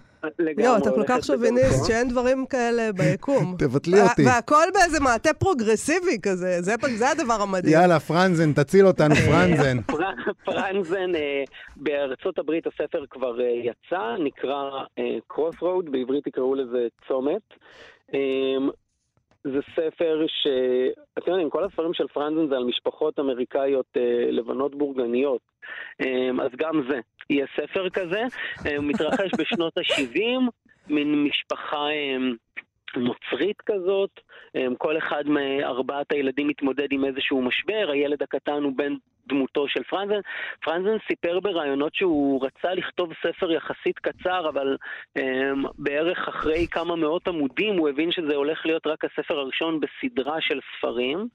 [0.58, 3.56] לא, אתה כל כך שוביניסט שאין דברים כאלה ביקום.
[3.60, 4.26] תבטלי אותי.
[4.26, 7.74] והכל באיזה מעטה פרוגרסיבי כזה, זה הדבר המדהים.
[7.74, 9.78] יאללה, פרנזן, תציל אותנו, פרנזן.
[10.46, 11.12] פרנזן,
[11.76, 14.70] בארצות הברית הספר כבר יצא, נקרא
[15.34, 17.42] Crossroad, בעברית יקראו לזה צומת.
[19.46, 20.48] זה ספר ש...
[21.18, 25.42] אתם יודעים, כל הספרים של פרנזן זה על משפחות אמריקאיות אה, לבנות בורגניות.
[26.02, 27.00] אה, אז גם זה.
[27.30, 28.22] יהיה ספר כזה,
[28.66, 30.52] אה, הוא מתרחש בשנות ה-70,
[30.88, 31.88] מין משפחה...
[31.90, 32.18] אה,
[32.98, 34.10] נוצרית כזאת,
[34.78, 38.94] כל אחד מארבעת הילדים מתמודד עם איזשהו משבר, הילד הקטן הוא בן
[39.28, 40.20] דמותו של פרנזן.
[40.64, 44.78] פרנזן סיפר בראיונות שהוא רצה לכתוב ספר יחסית קצר, אבל
[45.20, 45.22] um,
[45.78, 50.60] בערך אחרי כמה מאות עמודים הוא הבין שזה הולך להיות רק הספר הראשון בסדרה של
[50.78, 51.28] ספרים,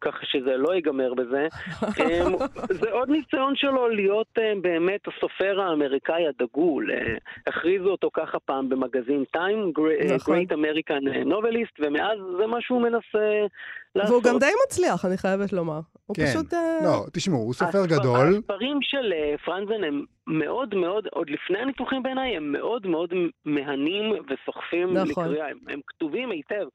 [0.00, 1.46] ככה שזה לא ייגמר בזה.
[1.80, 2.44] um,
[2.80, 6.90] זה עוד ניסיון שלו להיות um, באמת הסופר האמריקאי הדגול.
[6.90, 9.72] Uh, הכריזו אותו ככה פעם במגזין טיים,
[10.14, 10.38] נכון.
[10.38, 13.46] Great American Novelist, ומאז זה מה שהוא מנסה
[13.94, 14.10] לעשות.
[14.10, 15.80] והוא גם די מצליח, אני חייבת לומר.
[16.06, 16.26] הוא כן.
[16.26, 16.52] פשוט...
[16.84, 18.36] לא, תשמעו, הוא סופר הספר, גדול.
[18.36, 23.10] הספרים של uh, פרנזן הם מאוד מאוד, עוד לפני הניתוחים בעיניי, הם מאוד מאוד
[23.44, 25.24] מהנים וסוחפים נכון.
[25.24, 25.50] לקריאה.
[25.50, 26.66] הם, הם כתובים היטב.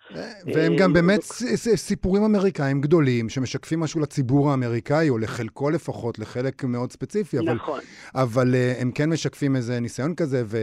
[0.54, 1.22] והם גם באמת
[1.76, 7.40] סיפורים אמריקאים גדולים, שמשקפים משהו לציבור האמריקאי, או לחלקו לפחות, לחלק מאוד ספציפי.
[7.40, 7.80] אבל, נכון.
[8.16, 10.58] אבל uh, הם כן משקפים איזה ניסיון כזה, ו...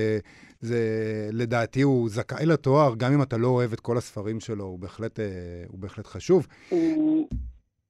[0.61, 0.81] זה,
[1.33, 5.19] לדעתי, הוא זכאי לתואר, גם אם אתה לא אוהב את כל הספרים שלו, הוא בהחלט,
[5.69, 6.47] הוא בהחלט חשוב.
[6.69, 7.29] הוא...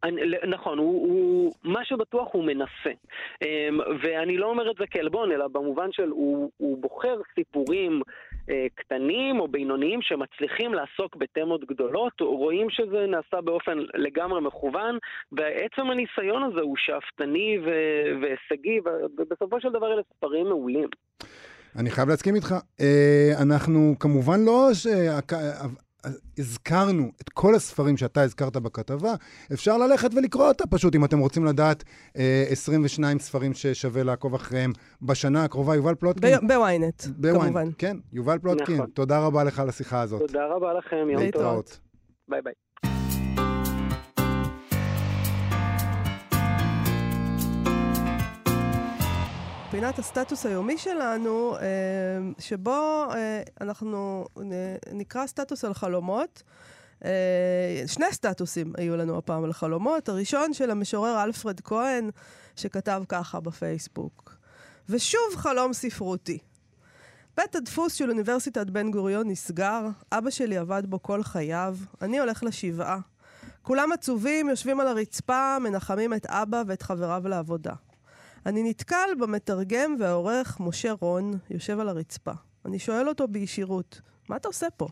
[0.04, 2.90] אני, נכון, הוא, הוא, מה שבטוח הוא מנסה.
[3.44, 3.46] Um,
[4.02, 9.40] ואני לא אומר את זה כעלבון, אלא במובן של הוא, הוא בוחר סיפורים uh, קטנים
[9.40, 14.98] או בינוניים שמצליחים לעסוק בתמות גדולות, רואים שזה נעשה באופן לגמרי מכוון,
[15.32, 17.58] ועצם הניסיון הזה הוא שאפתני
[18.22, 18.80] והישגי,
[19.18, 20.88] ובסופו של דבר אלה ספרים מעולים.
[21.78, 22.52] אני חייב להסכים איתך.
[22.52, 24.68] Uh, אנחנו כמובן לא...
[26.38, 29.14] הזכרנו את כל הספרים שאתה הזכרת בכתבה,
[29.52, 31.84] אפשר ללכת ולקרוא אותה פשוט, אם אתם רוצים לדעת
[32.16, 35.76] אה, 22 ספרים ששווה לעקוב אחריהם בשנה הקרובה.
[35.76, 36.48] יובל פלוטקין.
[36.48, 37.02] בוויינט,
[37.42, 37.68] כמובן.
[37.78, 38.90] כן, יובל פלוטקין, נכון.
[38.90, 40.20] תודה רבה לך על השיחה הזאת.
[40.20, 41.62] תודה רבה לכם, יום טוב.
[42.28, 42.52] ביי ביי.
[49.80, 51.62] פינת הסטטוס היומי שלנו, אה,
[52.38, 54.24] שבו אה, אנחנו
[54.92, 56.42] נקרא סטטוס על חלומות.
[57.04, 60.08] אה, שני סטטוסים היו לנו הפעם על חלומות.
[60.08, 62.10] הראשון של המשורר אלפרד כהן,
[62.56, 64.36] שכתב ככה בפייסבוק:
[64.88, 66.38] ושוב חלום ספרותי.
[67.36, 72.42] בית הדפוס של אוניברסיטת בן גוריון נסגר, אבא שלי עבד בו כל חייו, אני הולך
[72.42, 72.98] לשבעה.
[73.62, 77.72] כולם עצובים, יושבים על הרצפה, מנחמים את אבא ואת חבריו לעבודה.
[78.48, 82.32] אני נתקל במתרגם והעורך משה רון, יושב על הרצפה.
[82.64, 84.88] אני שואל אותו בישירות, מה אתה עושה פה?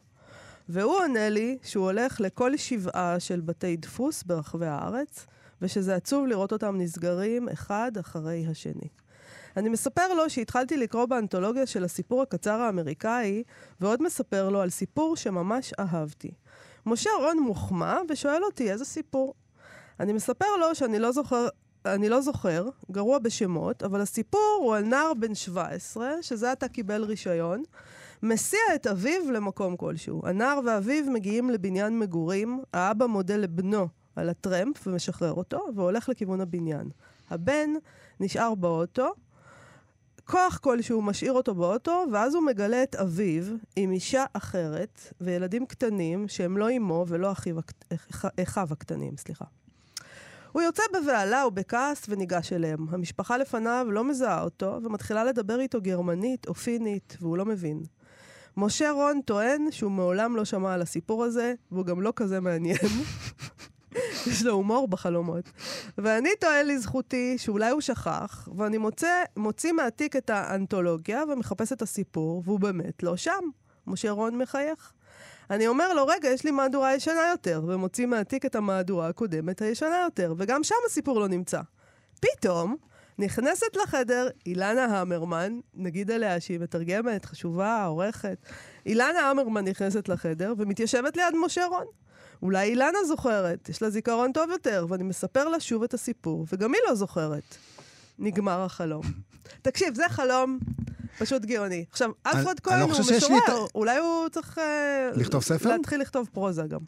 [0.69, 5.27] והוא עונה לי שהוא הולך לכל שבעה של בתי דפוס ברחבי הארץ,
[5.62, 8.88] ושזה עצוב לראות אותם נסגרים אחד אחרי השני.
[9.57, 13.42] אני מספר לו שהתחלתי לקרוא באנתולוגיה של הסיפור הקצר האמריקאי,
[13.81, 16.31] ועוד מספר לו על סיפור שממש אהבתי.
[16.87, 19.35] משה רון מוחמא ושואל אותי איזה סיפור.
[20.01, 21.49] אני מספר לו שאני לא זוכר
[21.94, 27.05] אני לא זוכר, גרוע בשמות, אבל הסיפור הוא על נער בן 17, שזה עתה קיבל
[27.05, 27.62] רישיון,
[28.22, 30.22] מסיע את אביו למקום כלשהו.
[30.27, 36.90] הנער ואביו מגיעים לבניין מגורים, האבא מודה לבנו על הטרמפ ומשחרר אותו, והולך לכיוון הבניין.
[37.31, 37.70] הבן
[38.20, 39.14] נשאר באוטו,
[40.25, 43.44] כוח כלשהו משאיר אותו באוטו, ואז הוא מגלה את אביו
[43.77, 47.57] עם אישה אחרת וילדים קטנים שהם לא אמו ולא אחיו,
[48.42, 49.44] אחיו הקטנים, סליחה.
[50.57, 52.87] הוא יוצא בבהלה ובכעס וניגש אליהם.
[52.90, 57.83] המשפחה לפניו לא מזהה אותו, ומתחילה לדבר איתו גרמנית או פינית, והוא לא מבין.
[58.57, 62.77] משה רון טוען שהוא מעולם לא שמע על הסיפור הזה, והוא גם לא כזה מעניין.
[64.27, 65.45] יש לו הומור בחלומות.
[65.99, 72.42] ואני טוען לזכותי שאולי הוא שכח, ואני מוצא, מוציא מהתיק את האנתולוגיה ומחפש את הסיפור,
[72.45, 73.45] והוא באמת לא שם.
[73.87, 74.92] משה רון מחייך.
[75.50, 80.00] אני אומר לו, רגע, יש לי מהדורה ישנה יותר, ומוציא מהתיק את המהדורה הקודמת הישנה
[80.04, 81.61] יותר, וגם שם הסיפור לא נמצא.
[82.20, 82.76] פתאום,
[83.18, 88.38] נכנסת לחדר אילנה המרמן, נגיד עליה שהיא מתרגמת, חשובה, עורכת.
[88.87, 91.87] אילנה המרמן נכנסת לחדר ומתיישבת ליד משה רון.
[92.42, 96.72] אולי אילנה זוכרת, יש לה זיכרון טוב יותר, ואני מספר לה שוב את הסיפור, וגם
[96.74, 97.56] היא לא זוכרת.
[98.18, 99.02] נגמר החלום.
[99.62, 100.59] תקשיב, זה חלום
[101.18, 101.85] פשוט גאוני.
[101.90, 104.59] עכשיו, אלפרד כהן לא הוא שיש לי משורר, אולי הוא צריך...
[104.59, 105.76] אה, לכתוב ספר?
[105.76, 106.81] להתחיל לכתוב פרוזה גם.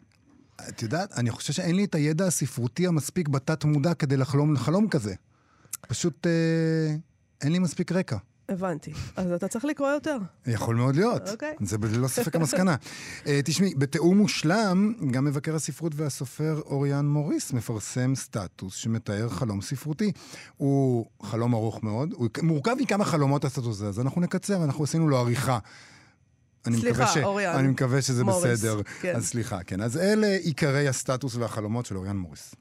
[0.69, 5.13] את יודעת, אני חושב שאין לי את הידע הספרותי המספיק בתת-מודע כדי לחלום חלום כזה.
[5.87, 6.95] פשוט אה,
[7.41, 8.17] אין לי מספיק רקע.
[8.49, 8.91] הבנתי.
[9.15, 10.17] אז אתה צריך לקרוא יותר.
[10.47, 11.29] יכול מאוד להיות.
[11.29, 11.55] אוקיי.
[11.61, 12.75] זה ללא ספק המסקנה.
[13.23, 20.11] uh, תשמעי, בתיאום מושלם, גם מבקר הספרות והסופר אוריאן מוריס מפרסם סטטוס שמתאר חלום ספרותי.
[20.57, 25.07] הוא חלום ארוך מאוד, הוא מורכב מכמה חלומות הסטטוס הזה, אז אנחנו נקצר, אנחנו עשינו
[25.07, 25.59] לו עריכה.
[26.67, 27.23] אני סליחה, מקווה ש...
[27.23, 27.55] אוריאן.
[27.55, 28.81] אני מקווה שזה מוריס, בסדר.
[29.01, 29.15] כן.
[29.15, 29.81] אז סליחה, כן.
[29.81, 32.55] אז אלה עיקרי הסטטוס והחלומות של אוריאן מוריס.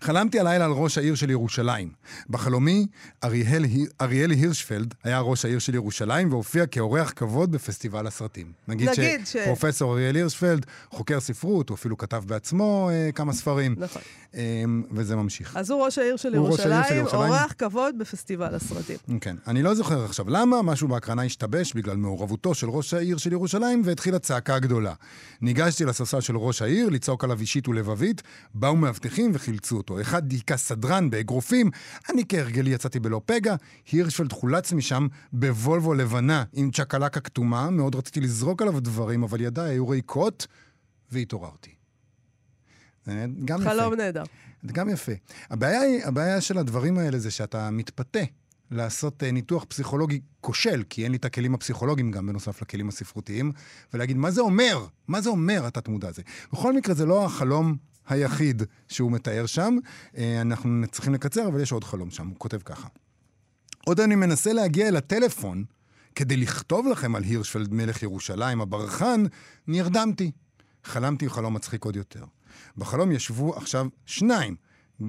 [0.00, 1.88] חלמתי הלילה על ראש העיר של ירושלים.
[2.30, 2.86] בחלומי,
[3.24, 3.64] אריאל,
[4.00, 8.52] אריאל הירשפלד היה ראש העיר של ירושלים והופיע כאורח כבוד בפסטיבל הסרטים.
[8.68, 13.74] נגיד, נגיד ש- שפרופסור אריאל הירשפלד, חוקר ספרות, הוא אפילו כתב בעצמו אה, כמה ספרים,
[13.78, 14.02] נכון.
[14.34, 15.56] אה, וזה ממשיך.
[15.56, 17.04] אז הוא ראש העיר של ירושלים.
[17.12, 18.96] אורח כבוד בפסטיבל הסרטים.
[19.20, 19.36] כן.
[19.46, 23.82] אני לא זוכר עכשיו למה, משהו בהקרנה השתבש בגלל מעורבותו של ראש העיר של ירושלים,
[23.84, 24.94] והתחילה צעקה גדולה.
[25.40, 28.22] ניגשתי לספסל של ראש העיר, לצעוק עליו אישית ולבבית,
[28.54, 30.00] באו מאבטחים וחילצו אותו.
[30.00, 31.70] אחד דיכא סדרן באגרופים,
[32.10, 33.54] אני כהרגלי יצאתי בלא פגע,
[33.92, 39.70] הירשפלד חולץ משם בוולבו לבנה עם צ'קלקה כתומה, מאוד רציתי לזרוק עליו דברים, אבל ידיי
[39.70, 40.46] היו ריקות,
[41.10, 41.70] והתעוררתי.
[43.44, 43.70] גם יפה.
[43.70, 44.22] חלום נהדר.
[44.62, 45.12] זה גם יפה.
[45.50, 48.20] הבעיה, היא, הבעיה של הדברים האלה זה שאתה מתפתה
[48.70, 53.52] לעשות uh, ניתוח פסיכולוגי כושל, כי אין לי את הכלים הפסיכולוגיים גם בנוסף לכלים הספרותיים,
[53.94, 56.22] ולהגיד מה זה אומר, מה זה אומר התת-מודע הזה.
[56.52, 57.76] בכל מקרה, זה לא החלום
[58.08, 59.76] היחיד שהוא מתאר שם.
[60.12, 62.88] Uh, אנחנו צריכים לקצר, אבל יש עוד חלום שם, הוא כותב ככה.
[63.86, 65.64] עוד אני מנסה להגיע אל הטלפון
[66.14, 69.24] כדי לכתוב לכם על הירשפלד מלך ירושלים הברחן,
[69.66, 70.30] נרדמתי.
[70.84, 72.24] חלמתי חלום מצחיק עוד יותר.
[72.76, 74.56] בחלום ישבו עכשיו שניים,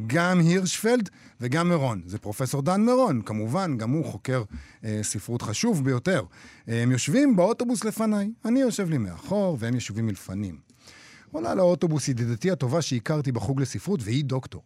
[0.08, 1.10] גם הירשפלד
[1.42, 2.02] וגם מירון.
[2.06, 4.44] זה פרופסור דן מירון, כמובן, גם הוא חוקר
[4.84, 6.24] אה, ספרות חשוב ביותר.
[6.70, 10.73] אה, הם יושבים באוטובוס לפניי, אני יושב לי מאחור והם יושבים מלפנים.
[11.34, 14.62] עולה לאוטובוס ידידתי הטובה שהכרתי בחוג לספרות, והיא דוקטור.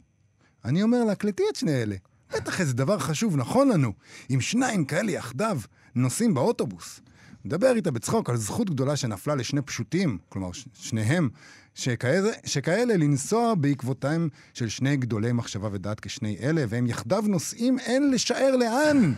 [0.66, 1.96] אני אומר לה, קלטי את שני אלה.
[2.34, 3.94] בטח איזה דבר חשוב, נכון לנו.
[4.30, 5.60] אם שניים כאלה יחדיו
[5.96, 7.00] נוסעים באוטובוס.
[7.46, 11.30] מדבר איתה בצחוק על זכות גדולה שנפלה לשני פשוטים, כלומר ש- שניהם,
[11.76, 18.12] שכאלה, שכאלה לנסוע בעקבותיהם של שני גדולי מחשבה ודעת כשני אלה, והם יחדיו נוסעים אין
[18.12, 19.14] לשער לאן.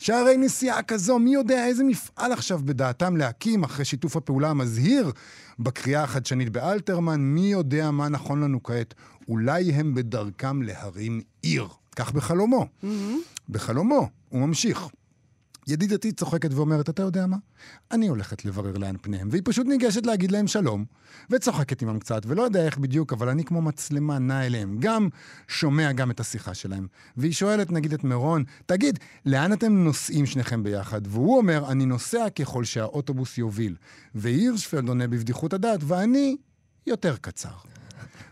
[0.00, 5.12] שהרי נסיעה כזו, מי יודע איזה מפעל עכשיו בדעתם להקים אחרי שיתוף הפעולה המזהיר
[5.58, 8.94] בקריאה החדשנית באלתרמן, מי יודע מה נכון לנו כעת.
[9.28, 11.66] אולי הם בדרכם להרים עיר.
[11.96, 12.66] כך בחלומו.
[13.48, 14.88] בחלומו, הוא ממשיך.
[15.68, 17.36] ידידתי צוחקת ואומרת, אתה יודע מה?
[17.90, 19.28] אני הולכת לברר לאן פניהם.
[19.30, 20.84] והיא פשוט ניגשת להגיד להם שלום,
[21.30, 24.76] וצוחקת עמם קצת, ולא יודע איך בדיוק, אבל אני כמו מצלמה נע אליהם.
[24.80, 25.08] גם
[25.48, 26.86] שומע גם את השיחה שלהם.
[27.16, 31.00] והיא שואלת, נגיד, את מירון, תגיד, לאן אתם נוסעים שניכם ביחד?
[31.06, 33.76] והוא אומר, אני נוסע ככל שהאוטובוס יוביל.
[34.14, 36.36] והירשפלד עונה בבדיחות הדעת, ואני
[36.86, 37.54] יותר קצר.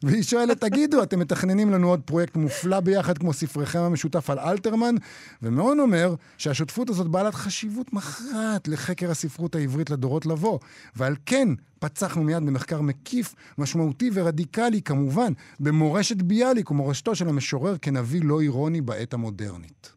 [0.03, 4.95] והיא שואלת, תגידו, אתם מתכננים לנו עוד פרויקט מופלא ביחד כמו ספריכם המשותף על אלתרמן?
[5.43, 10.59] ומאון אומר שהשותפות הזאת בעלת חשיבות מכרעת לחקר הספרות העברית לדורות לבוא.
[10.97, 18.21] ועל כן פצחנו מיד במחקר מקיף, משמעותי ורדיקלי, כמובן, במורשת ביאליק ומורשתו של המשורר כנביא
[18.25, 19.93] לא אירוני בעת המודרנית.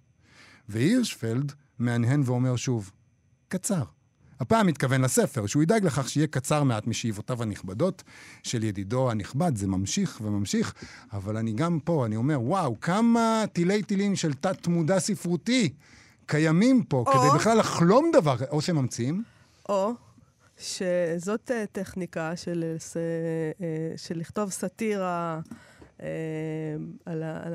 [0.70, 2.92] והירשפלד מהנהן ואומר שוב,
[3.48, 3.84] קצר.
[4.41, 8.04] הפעם מתכוון לספר, שהוא ידאג לכך שיהיה קצר מעט משאיבותיו הנכבדות
[8.43, 10.73] של ידידו הנכבד, זה ממשיך וממשיך,
[11.13, 15.73] אבל אני גם פה, אני אומר, וואו, כמה תילי תילים של תת-מודע ספרותי
[16.25, 19.23] קיימים פה, או- כדי בכלל לחלום דבר, או שממציאים.
[19.69, 19.93] או
[20.58, 23.01] שזאת אה, טכניקה של, אה,
[23.62, 25.39] אה, של לכתוב סאטירה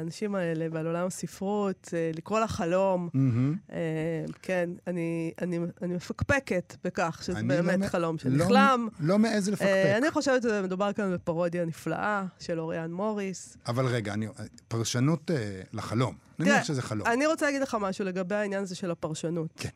[0.07, 3.09] האנשים האלה ועל עולם הספרות, אה, לקרוא לחלום.
[3.09, 3.73] Mm-hmm.
[3.73, 8.89] אה, כן, אני, אני, אני מפקפקת בכך שזה באמת לא, חלום לא, שנחלם.
[9.01, 9.67] לא מעז לפקפק.
[9.67, 13.57] אה, אני חושבת שמדובר כאן בפרודיה נפלאה של אוריאן מוריס.
[13.67, 14.27] אבל רגע, אני,
[14.69, 15.31] פרשנות
[15.73, 16.15] לחלום.
[16.39, 17.07] נניח שזה חלום.
[17.07, 19.49] אני רוצה להגיד לך משהו לגבי העניין הזה של הפרשנות.
[19.57, 19.69] כן.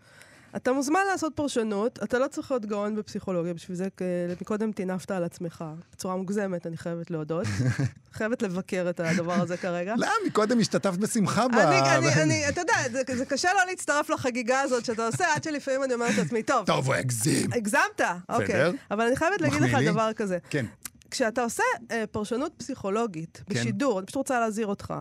[0.57, 4.03] אתה מוזמן לעשות פרשנות, אתה לא צריך להיות גאון בפסיכולוגיה, בשביל זה כ-
[4.41, 7.47] מקודם טינפת על עצמך, בצורה מוגזמת, אני חייבת להודות.
[8.13, 9.95] חייבת לבקר את הדבר הזה כרגע.
[9.99, 11.55] לא, מקודם השתתפת בשמחה ב...
[11.55, 12.75] אני, אתה יודע,
[13.17, 16.87] זה, קשה לא להצטרף לחגיגה הזאת שאתה עושה, עד שלפעמים אני אומרת לעצמי, טוב, טוב,
[16.87, 17.53] הוא הגזים.
[17.53, 18.71] הגזמת, אוקיי.
[18.91, 19.77] אבל אני חייבת להגיד לך.
[19.87, 20.39] דבר כזה.
[20.51, 20.67] כן.
[21.11, 23.55] כשאתה עושה אה, פרשנות פסיכולוגית כן.
[23.55, 24.95] בשידור, אני פשוט רוצה להזהיר אותך,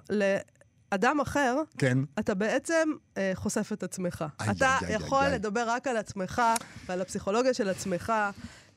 [0.92, 1.98] לאדם אחר, כן.
[2.20, 4.26] אתה בעצם אה, חושף את עצמך.
[4.42, 5.34] איי, אתה איי, יכול איי.
[5.34, 6.42] לדבר רק על עצמך
[6.90, 8.14] ועל הפסיכולוגיה של עצמך.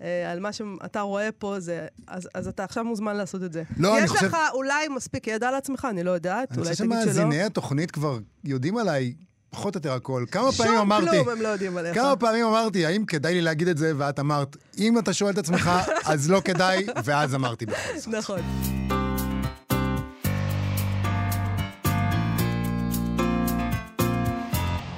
[0.02, 3.62] אה, על מה שאתה רואה פה, זה, אז, אז אתה עכשיו מוזמן לעשות את זה.
[3.76, 6.70] לא, אני יש חושב- לך אולי מספיק ידע על עצמך, אני לא יודעת, אני אולי
[6.70, 7.12] חושב תגיד שלא.
[7.12, 9.14] שמאזיני התוכנית כבר יודעים עליי
[9.50, 10.24] פחות או יותר הכל.
[10.30, 11.10] כמה פעמים שום אמרתי...
[11.10, 11.94] כלום הם לא יודעים עליך.
[11.94, 13.92] כמה פעמים אמרתי, האם כדאי לי להגיד את זה?
[13.96, 15.70] ואת אמרת, אם אתה שואל את עצמך,
[16.12, 18.08] אז לא כדאי, ואז אמרתי בכל זאת.
[18.14, 18.81] נכון.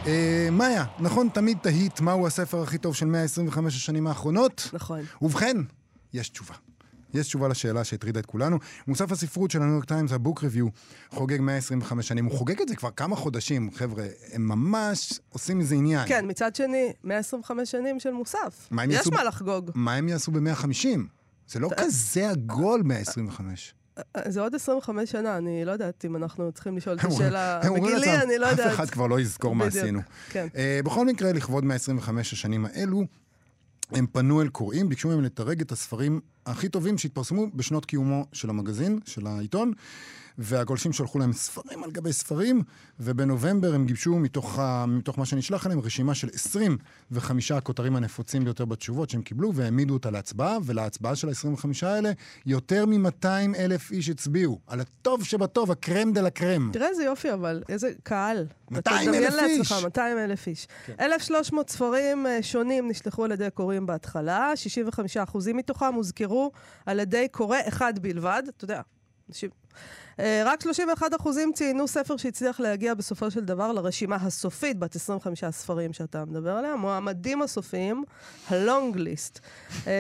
[0.07, 4.71] אה, מאיה, נכון, תמיד תהית מהו הספר הכי טוב של 125 השנים האחרונות?
[4.73, 5.01] נכון.
[5.23, 5.57] ובכן,
[6.13, 6.55] יש תשובה.
[7.15, 8.59] יש תשובה לשאלה שהטרידה את כולנו.
[8.89, 10.67] מוסף הספרות של הניו יורק טיימס, הבוק ריוויו,
[11.11, 12.25] חוגג 125 שנים.
[12.25, 14.07] הוא חוגג את זה כבר כמה חודשים, חבר'ה.
[14.33, 16.09] הם ממש עושים מזה עניין.
[16.09, 18.69] כן, מצד שני, 125 שנים של מוסף.
[18.73, 19.71] יש יעשו מה לחגוג.
[19.75, 20.99] מה הם יעשו ב-150?
[21.49, 23.75] זה לא כזה עגול 125.
[24.29, 27.61] זה עוד 25 שנה, אני לא יודעת אם אנחנו צריכים לשאול את השאלה.
[27.77, 28.67] בגילי, אני לא יודעת.
[28.67, 30.01] אף אחד כבר לא יזכור מה עשינו.
[30.31, 30.47] כן.
[30.57, 33.05] אה, בכל מקרה, לכבוד 125 השנים האלו,
[33.93, 38.51] הם פנו אל קוראים, ביקשו מהם לתרג את הספרים הכי טובים שהתפרסמו בשנות קיומו של
[38.51, 39.73] המגזין, של העיתון,
[40.39, 42.63] והגולשים שלחו להם ספרים על גבי ספרים,
[43.01, 44.87] ובנובמבר הם גיבשו מתוך, ה...
[44.87, 50.11] מתוך מה שנשלח אליהם רשימה של 25 הכותרים הנפוצים ביותר בתשובות שהם קיבלו, והעמידו אותה
[50.11, 52.13] להצבעה, ולהצבעה של ה-25 האלה,
[52.47, 53.27] יותר מ-200
[53.59, 54.59] אלף איש הצביעו.
[54.67, 56.71] על הטוב שבטוב, הקרם דה לה קרם.
[56.73, 58.47] תראה איזה יופי, אבל איזה קהל.
[58.71, 59.71] 200,000 תדמיין איש.
[59.71, 60.67] לעצמך, 200 אלף איש.
[61.01, 64.53] 1,300 ספרים אה, שונים נשלחו על ידי קוראים בהתחלה,
[65.33, 66.34] 65% מתוכם הוזכרו
[66.87, 68.43] על ידי קורא אחד בלבד.
[68.57, 68.81] אתה יודע,
[69.29, 69.51] אנשים...
[70.21, 75.45] אה, רק 31 אחוזים ציינו ספר שהצליח להגיע בסופו של דבר לרשימה הסופית, בת 25
[75.45, 78.05] הספרים שאתה מדבר עליה, המועמדים הסופיים,
[78.49, 79.41] הלונג ליסט.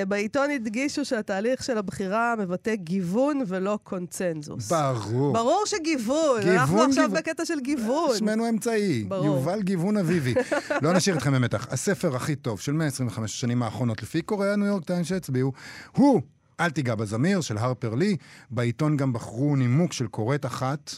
[0.08, 4.72] בעיתון הדגישו שהתהליך של הבחירה מבטא גיוון ולא קונצנזוס.
[4.72, 5.32] ברור.
[5.32, 7.20] ברור שגיוון, גיוון, אנחנו עכשיו גיוון.
[7.20, 8.16] בקטע של גיוון.
[8.18, 9.04] שמנו אמצעי.
[9.04, 9.26] ברור.
[9.26, 10.34] יובל גיוון אביבי.
[10.82, 11.66] לא נשאיר אתכם במתח.
[11.70, 15.52] הספר הכי טוב של 125 השנים האחרונות, לפי קוראי הניו יורק טיימס שהצביעו,
[15.92, 16.20] הוא
[16.60, 18.16] אל תיגע בזמיר של הרפר לי.
[18.50, 20.94] בעיתון גם בחרו נימוק של קוראת אחת.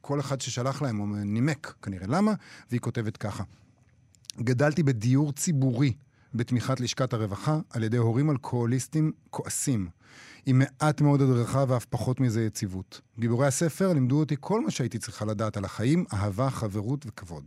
[0.00, 2.32] כל אחד ששלח להם הוא נימק כנראה למה,
[2.70, 3.44] והיא כותבת ככה:
[4.40, 5.92] גדלתי בדיור ציבורי
[6.34, 9.88] בתמיכת לשכת הרווחה על ידי הורים אלכוהוליסטים כועסים,
[10.46, 13.00] עם מעט מאוד הדרכה ואף פחות מזה יציבות.
[13.18, 17.44] גיבורי הספר לימדו אותי כל מה שהייתי צריכה לדעת על החיים, אהבה, חברות וכבוד.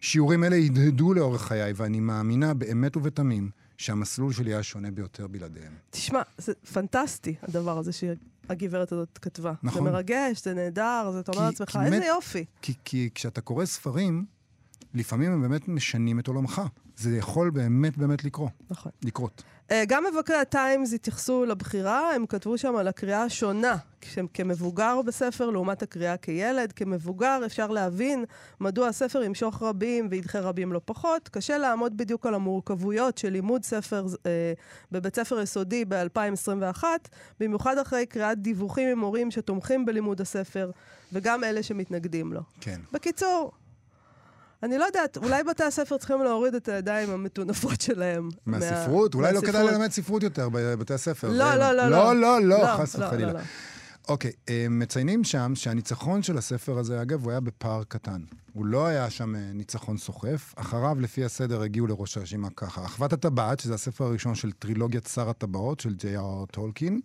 [0.00, 5.72] שיעורים אלה הדהדו לאורך חיי, ואני מאמינה באמת ובתמים שהמסלול שלי היה שונה ביותר בלעדיהם.
[5.90, 9.52] תשמע, זה פנטסטי, הדבר הזה שהגברת הזאת כתבה.
[9.62, 9.84] נכון.
[9.84, 12.44] זה מרגש, זה נהדר, זה אתה אומר לעצמך, איזה באמת- יופי.
[12.62, 14.24] כי, כי כשאתה קורא ספרים,
[14.94, 16.62] לפעמים הם באמת משנים את עולמך.
[16.98, 18.50] זה יכול באמת באמת לקרות.
[18.70, 18.92] נכון.
[19.02, 19.42] לקרות.
[19.70, 23.76] אה, גם מבקרי הטיימס התייחסו לבחירה, הם כתבו שם על הקריאה השונה,
[24.34, 26.72] כמבוגר בספר לעומת הקריאה כילד.
[26.72, 28.24] כמבוגר אפשר להבין
[28.60, 31.28] מדוע הספר ימשוך רבים וידחה רבים לא פחות.
[31.28, 34.52] קשה לעמוד בדיוק על המורכבויות של לימוד ספר אה,
[34.92, 36.84] בבית ספר יסודי ב-2021,
[37.40, 40.70] במיוחד אחרי קריאת דיווחים ממורים שתומכים בלימוד הספר,
[41.12, 42.40] וגם אלה שמתנגדים לו.
[42.60, 42.80] כן.
[42.92, 43.52] בקיצור,
[44.62, 48.28] אני לא יודעת, אולי בתי הספר צריכים להוריד את הידיים המטונפות שלהם.
[48.46, 49.14] מהספרות?
[49.14, 49.66] אולי לא כדאי.
[49.66, 51.28] ללמד ספרות יותר בבתי הספר.
[51.28, 52.20] לא, זה- לא, לא, לא, לא.
[52.20, 53.26] לא, לא, חס לא, וחלילה.
[53.32, 53.44] לא, לא.
[54.08, 58.20] אוקיי, אה, מציינים שם שהניצחון של הספר הזה, אגב, הוא היה בפער קטן.
[58.52, 60.54] הוא לא היה שם אה, ניצחון סוחף.
[60.56, 62.84] אחריו, לפי הסדר, הגיעו לראש הרשימה ככה.
[62.84, 67.00] אחוות הטבעת, שזה הספר הראשון של טרילוגיית שר הטבעות של ג'יי.אר טולקין.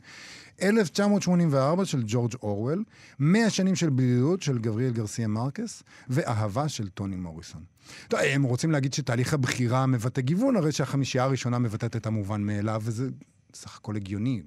[0.61, 2.83] 1984 של ג'ורג' אורוול.
[3.19, 5.83] 100 שנים של בדידות של גבריאל גרסיה מרקס.
[6.09, 7.63] ואהבה של טוני מוריסון.
[8.07, 12.81] טוב, הם רוצים להגיד שתהליך הבחירה מבטא גיוון, הרי שהחמישייה הראשונה מבטאת את המובן מאליו,
[12.85, 13.09] וזה
[13.53, 14.41] סך הכל הגיוני.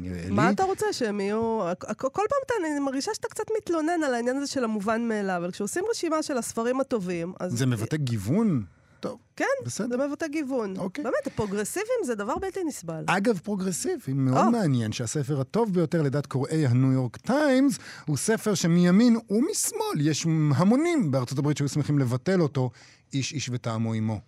[0.00, 0.30] לי.
[0.30, 1.60] מה אתה רוצה שהם יהיו...
[1.96, 5.50] כל פעם אתה, אני מרגישה שאתה קצת מתלונן על העניין הזה של המובן מאליו, אבל
[5.50, 7.58] כשעושים רשימה של הספרים הטובים, אז...
[7.58, 8.64] זה מבטא גיוון?
[9.00, 9.96] טוב, כן, בסדר.
[9.96, 10.76] זה מבטא גיוון.
[10.78, 11.04] אוקיי.
[11.04, 13.04] באמת, הפרוגרסיבים זה דבר בלתי נסבל.
[13.06, 14.50] אגב, פרוגרסיבי, מאוד או.
[14.50, 21.10] מעניין שהספר הטוב ביותר לדעת קוראי הניו יורק טיימס הוא ספר שמימין ומשמאל יש המונים
[21.10, 22.70] בארצות הברית שהיו שמחים לבטל אותו,
[23.12, 24.20] איש איש וטעמו עמו.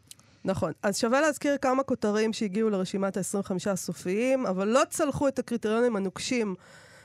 [0.45, 0.73] נכון.
[0.83, 6.55] אז שווה להזכיר כמה כותרים שהגיעו לרשימת ה-25 הסופיים, אבל לא צלחו את הקריטריונים הנוקשים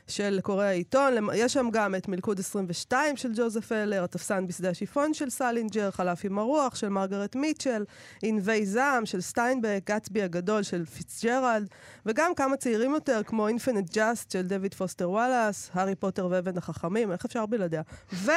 [0.08, 1.14] של קוראי העיתון.
[1.34, 6.26] יש שם גם את מלכוד 22 של ג'וזף הלר, התפסן בשדה השיפון של סלינג'ר, חלף
[6.26, 7.86] עם הרוח של מרגרט מיטשל,
[8.24, 11.68] ענבי זעם של סטיינבק, גטסבי הגדול של פיצג'רלד,
[12.06, 17.12] וגם כמה צעירים יותר, כמו Infinite Jest של דויד פוסטר וואלאס, הארי פוטר ואבן החכמים,
[17.12, 17.82] איך אפשר בלעדיה?
[18.14, 18.32] ו...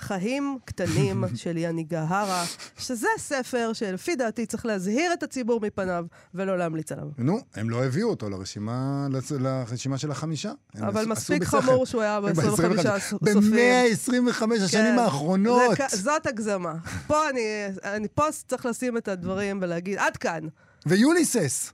[0.00, 2.44] חיים קטנים של יאנגיהארה,
[2.78, 7.06] שזה ספר שלפי דעתי צריך להזהיר את הציבור מפניו ולא להמליץ עליו.
[7.18, 9.06] נו, הם לא הביאו אותו לרשימה,
[9.40, 10.52] לרשימה של החמישה.
[10.80, 11.44] אבל מספיק.
[11.44, 13.40] חמור שהוא היה ב-25 הסופיים.
[13.50, 14.98] ב-125 השנים כן.
[14.98, 15.76] האחרונות.
[15.90, 16.74] זה זאת הגזמה.
[17.06, 17.40] פה אני,
[17.84, 20.40] אני פה צריך לשים את הדברים ולהגיד, עד כאן,
[20.86, 21.72] ויוליסס.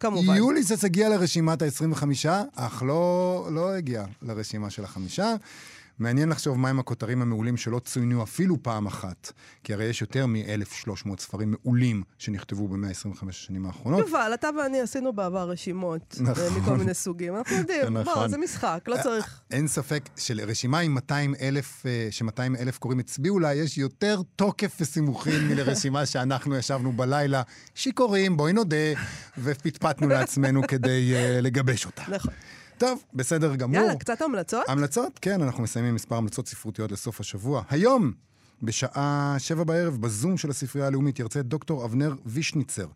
[0.00, 0.34] כמובן.
[0.34, 2.04] יוליסס הגיע לרשימת ה-25,
[2.54, 5.34] אך לא, לא הגיע לרשימה של החמישה.
[5.98, 9.32] מעניין לחשוב מהם הכותרים המעולים שלא צוינו אפילו פעם אחת,
[9.64, 14.00] כי הרי יש יותר מ-1,300 ספרים מעולים שנכתבו ב-125 השנים האחרונות.
[14.00, 16.44] יובל, אתה ואני עשינו בעבר רשימות נכון.
[16.44, 17.36] אה, מכל מיני סוגים.
[17.36, 18.28] אנחנו יודעים, בוא, נכון.
[18.28, 19.40] זה משחק, לא צריך...
[19.50, 24.76] אין ספק שלרשימה עם 200 אלף, אה, ש-200 אלף קוראים הצביעו לה, יש יותר תוקף
[24.80, 27.42] וסימוכין מלרשימה שאנחנו ישבנו בלילה,
[27.74, 28.76] שיכורים, בואי נודה,
[29.38, 32.02] ופטפטנו לעצמנו כדי uh, לגבש אותה.
[32.08, 32.32] נכון.
[32.78, 33.76] טוב, בסדר גמור.
[33.76, 34.68] יאללה, קצת המלצות?
[34.68, 35.18] המלצות?
[35.18, 37.62] כן, אנחנו מסיימים מספר המלצות ספרותיות לסוף השבוע.
[37.70, 38.12] היום,
[38.62, 42.86] בשעה שבע בערב, בזום של הספרייה הלאומית, ירצה דוקטור אבנר וישניצר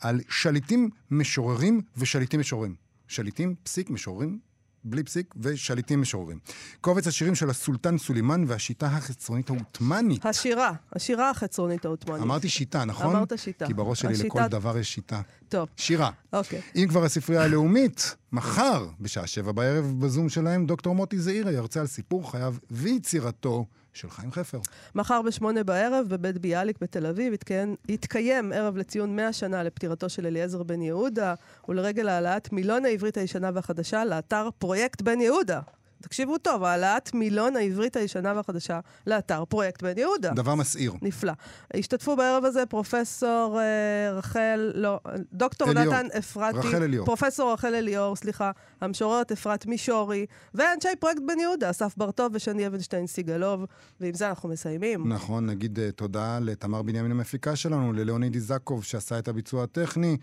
[0.00, 2.74] על שליטים משוררים ושליטים משוררים.
[3.08, 4.38] שליטים, פסיק, משוררים,
[4.84, 6.38] בלי פסיק, ושליטים משוררים.
[6.80, 10.26] קובץ השירים של הסולטן סולימאן והשיטה החצרונית העות'מאנית.
[10.26, 12.22] השירה, השירה החצרונית העות'מאנית.
[12.22, 13.16] אמרתי שיטה, נכון?
[13.16, 13.66] אמרת שיטה.
[13.66, 15.20] כי בראש שלי לכל השיטה- דבר יש שיטה.
[15.48, 16.10] טוב, שירה.
[16.32, 16.60] אוקיי.
[16.76, 21.86] אם כבר הספרייה הלאומית, מחר, בשעה שבע בערב, בזום שלהם, דוקטור מוטי זעירה ירצה על
[21.86, 24.58] סיפור חייו ויצירתו של חיים חפר.
[24.94, 30.26] מחר בשמונה בערב בבית ביאליק בתל אביב יתקיים, יתקיים ערב לציון 100 שנה לפטירתו של
[30.26, 31.34] אליעזר בן יהודה,
[31.68, 35.60] ולרגל העלאת מילון העברית הישנה והחדשה לאתר פרויקט בן יהודה.
[36.00, 40.30] תקשיבו טוב, העלאת מילון העברית הישנה והחדשה לאתר פרויקט בן יהודה.
[40.34, 40.92] דבר מסעיר.
[41.02, 41.32] נפלא.
[41.74, 45.00] השתתפו בערב הזה פרופסור אה, רחל, לא,
[45.32, 45.94] דוקטור אליאור.
[45.94, 46.58] נתן אפרתי.
[46.58, 47.06] רחל אליאור.
[47.06, 53.06] פרופסור רחל אליאור, סליחה, המשוררת אפרת מישורי, ואנשי פרויקט בן יהודה, אסף בר-טוב ושני אבנשטיין
[53.06, 53.64] סיגלוב,
[54.00, 55.12] ועם זה אנחנו מסיימים.
[55.12, 60.16] נכון, נגיד uh, תודה לתמר בנימין המפיקה שלנו, ללאוניד איזקוב שעשה את הביצוע הטכני.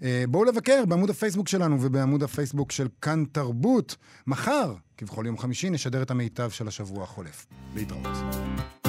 [0.00, 3.96] Uh, בואו לבקר בעמוד הפייסבוק שלנו ובעמוד הפייסבוק של כאן תרבות.
[4.26, 7.46] מחר, כבכל יום חמישי, נשדר את המיטב של השבוע החולף.
[7.74, 8.83] להתראות.